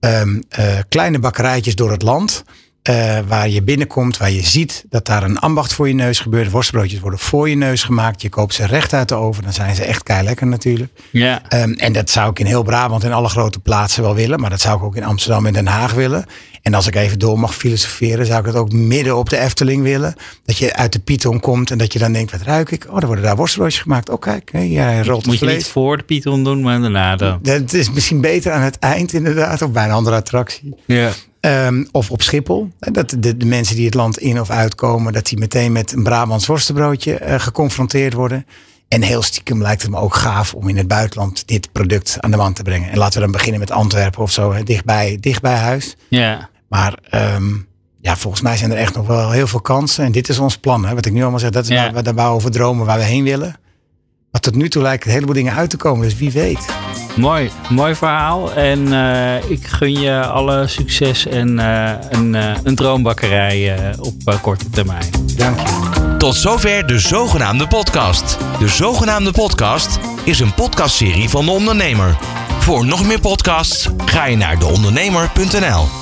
uh, 0.00 0.78
kleine 0.88 1.18
bakkerijtjes 1.18 1.74
door 1.74 1.90
het 1.90 2.02
land. 2.02 2.44
Uh, 2.90 3.18
waar 3.26 3.48
je 3.48 3.62
binnenkomt, 3.62 4.16
waar 4.16 4.30
je 4.30 4.42
ziet 4.42 4.84
dat 4.88 5.06
daar 5.06 5.22
een 5.22 5.38
ambacht 5.38 5.72
voor 5.72 5.88
je 5.88 5.94
neus 5.94 6.20
gebeurt. 6.20 6.50
Worstbroodjes 6.50 7.00
worden 7.00 7.18
voor 7.18 7.48
je 7.48 7.56
neus 7.56 7.82
gemaakt. 7.82 8.22
Je 8.22 8.28
koopt 8.28 8.54
ze 8.54 8.66
recht 8.66 8.92
uit 8.92 9.08
de 9.08 9.14
oven. 9.14 9.42
Dan 9.42 9.52
zijn 9.52 9.74
ze 9.74 9.84
echt 9.84 10.02
kei 10.02 10.24
lekker 10.24 10.46
natuurlijk. 10.46 10.92
Ja. 11.10 11.42
Um, 11.62 11.72
en 11.72 11.92
dat 11.92 12.10
zou 12.10 12.30
ik 12.30 12.38
in 12.38 12.46
heel 12.46 12.62
Brabant 12.62 13.04
en 13.04 13.12
alle 13.12 13.28
grote 13.28 13.58
plaatsen 13.58 14.02
wel 14.02 14.14
willen. 14.14 14.40
Maar 14.40 14.50
dat 14.50 14.60
zou 14.60 14.76
ik 14.76 14.82
ook 14.82 14.96
in 14.96 15.04
Amsterdam 15.04 15.46
en 15.46 15.52
Den 15.52 15.66
Haag 15.66 15.92
willen. 15.92 16.24
En 16.62 16.74
als 16.74 16.86
ik 16.86 16.94
even 16.94 17.18
door 17.18 17.38
mag 17.38 17.54
filosoferen, 17.54 18.26
zou 18.26 18.40
ik 18.40 18.46
het 18.46 18.54
ook 18.54 18.72
midden 18.72 19.16
op 19.16 19.28
de 19.28 19.38
Efteling 19.38 19.82
willen. 19.82 20.14
Dat 20.44 20.58
je 20.58 20.74
uit 20.74 20.92
de 20.92 20.98
Python 20.98 21.40
komt 21.40 21.70
en 21.70 21.78
dat 21.78 21.92
je 21.92 21.98
dan 21.98 22.12
denkt, 22.12 22.30
wat 22.30 22.42
ruik 22.42 22.70
ik? 22.70 22.86
Oh, 22.90 22.96
er 23.00 23.06
worden 23.06 23.24
daar 23.24 23.36
worstbroodjes 23.36 23.82
gemaakt. 23.82 24.08
Oh, 24.08 24.20
kijk, 24.20 24.50
jij 24.52 25.02
rolt 25.02 25.26
Moet 25.26 25.38
vlees. 25.38 25.50
je 25.50 25.56
niet 25.56 25.66
voor 25.66 25.96
de 25.96 26.02
Python 26.02 26.44
doen, 26.44 26.62
maar 26.62 26.80
daarna 26.80 27.16
dan. 27.16 27.38
Dat 27.42 27.72
is 27.72 27.90
misschien 27.90 28.20
beter 28.20 28.52
aan 28.52 28.62
het 28.62 28.78
eind 28.78 29.12
inderdaad, 29.12 29.62
of 29.62 29.70
bij 29.70 29.84
een 29.84 29.90
andere 29.90 30.16
attractie. 30.16 30.74
Ja. 30.86 31.10
Um, 31.46 31.88
of 31.92 32.10
op 32.10 32.22
Schiphol. 32.22 32.70
Dat 32.78 33.14
de, 33.18 33.36
de, 33.36 33.46
mensen 33.46 33.76
die 33.76 33.84
het 33.84 33.94
land 33.94 34.18
in 34.18 34.40
of 34.40 34.50
uitkomen, 34.50 35.12
dat 35.12 35.26
die 35.26 35.38
meteen 35.38 35.72
met 35.72 35.92
een 35.92 36.02
Brabants 36.02 36.46
worstenbroodje 36.46 37.20
uh, 37.20 37.34
geconfronteerd 37.38 38.12
worden. 38.12 38.46
En 38.88 39.02
heel 39.02 39.22
stiekem 39.22 39.62
lijkt 39.62 39.82
het 39.82 39.90
me 39.90 39.96
ook 39.96 40.14
gaaf 40.14 40.54
om 40.54 40.68
in 40.68 40.76
het 40.76 40.88
buitenland 40.88 41.48
dit 41.48 41.72
product 41.72 42.16
aan 42.20 42.30
de 42.30 42.36
man 42.36 42.52
te 42.52 42.62
brengen. 42.62 42.90
En 42.90 42.98
laten 42.98 43.14
we 43.14 43.20
dan 43.20 43.32
beginnen 43.32 43.60
met 43.60 43.70
Antwerpen 43.70 44.22
of 44.22 44.32
zo, 44.32 44.52
hè, 44.52 44.62
dichtbij, 44.62 45.16
dichtbij 45.20 45.56
huis. 45.56 45.96
Ja. 46.08 46.48
Maar 46.68 46.98
um, 47.34 47.66
ja, 48.00 48.16
volgens 48.16 48.42
mij 48.42 48.56
zijn 48.56 48.70
er 48.70 48.76
echt 48.76 48.94
nog 48.94 49.06
wel 49.06 49.30
heel 49.30 49.46
veel 49.46 49.60
kansen. 49.60 50.04
En 50.04 50.12
dit 50.12 50.28
is 50.28 50.38
ons 50.38 50.58
plan. 50.58 50.84
Hè? 50.84 50.94
Wat 50.94 51.06
ik 51.06 51.12
nu 51.12 51.20
allemaal 51.22 51.38
zeg, 51.38 51.50
dat 51.50 51.64
is 51.64 51.76
waar, 51.76 51.92
waar 51.92 52.14
we 52.14 52.22
over 52.22 52.50
dromen, 52.50 52.86
waar 52.86 52.98
we 52.98 53.04
heen 53.04 53.24
willen. 53.24 53.56
Maar 54.30 54.40
tot 54.40 54.54
nu 54.54 54.68
toe 54.68 54.82
lijken 54.82 55.06
een 55.06 55.14
heleboel 55.14 55.34
dingen 55.34 55.54
uit 55.54 55.70
te 55.70 55.76
komen. 55.76 56.04
Dus 56.04 56.16
wie 56.16 56.32
weet. 56.32 56.66
Mooi, 57.16 57.50
mooi 57.68 57.94
verhaal. 57.94 58.52
En 58.52 58.86
uh, 58.86 59.50
ik 59.50 59.66
gun 59.66 60.00
je 60.00 60.26
alle 60.26 60.66
succes 60.66 61.26
en 61.26 61.58
uh, 61.58 61.90
een, 62.10 62.34
uh, 62.34 62.56
een 62.62 62.74
droombakkerij 62.74 63.76
op 63.98 64.38
korte 64.42 64.70
termijn. 64.70 65.10
Dank 65.36 65.60
je. 65.60 66.16
Tot 66.18 66.34
zover 66.34 66.86
de 66.86 66.98
zogenaamde 66.98 67.66
podcast. 67.66 68.38
De 68.58 68.68
zogenaamde 68.68 69.30
podcast 69.30 69.98
is 70.24 70.40
een 70.40 70.54
podcastserie 70.54 71.28
van 71.28 71.44
de 71.44 71.50
ondernemer. 71.50 72.16
Voor 72.58 72.86
nog 72.86 73.06
meer 73.06 73.20
podcasts 73.20 73.88
ga 74.04 74.24
je 74.24 74.36
naar 74.36 74.58
deondernemer.nl. 74.58 76.01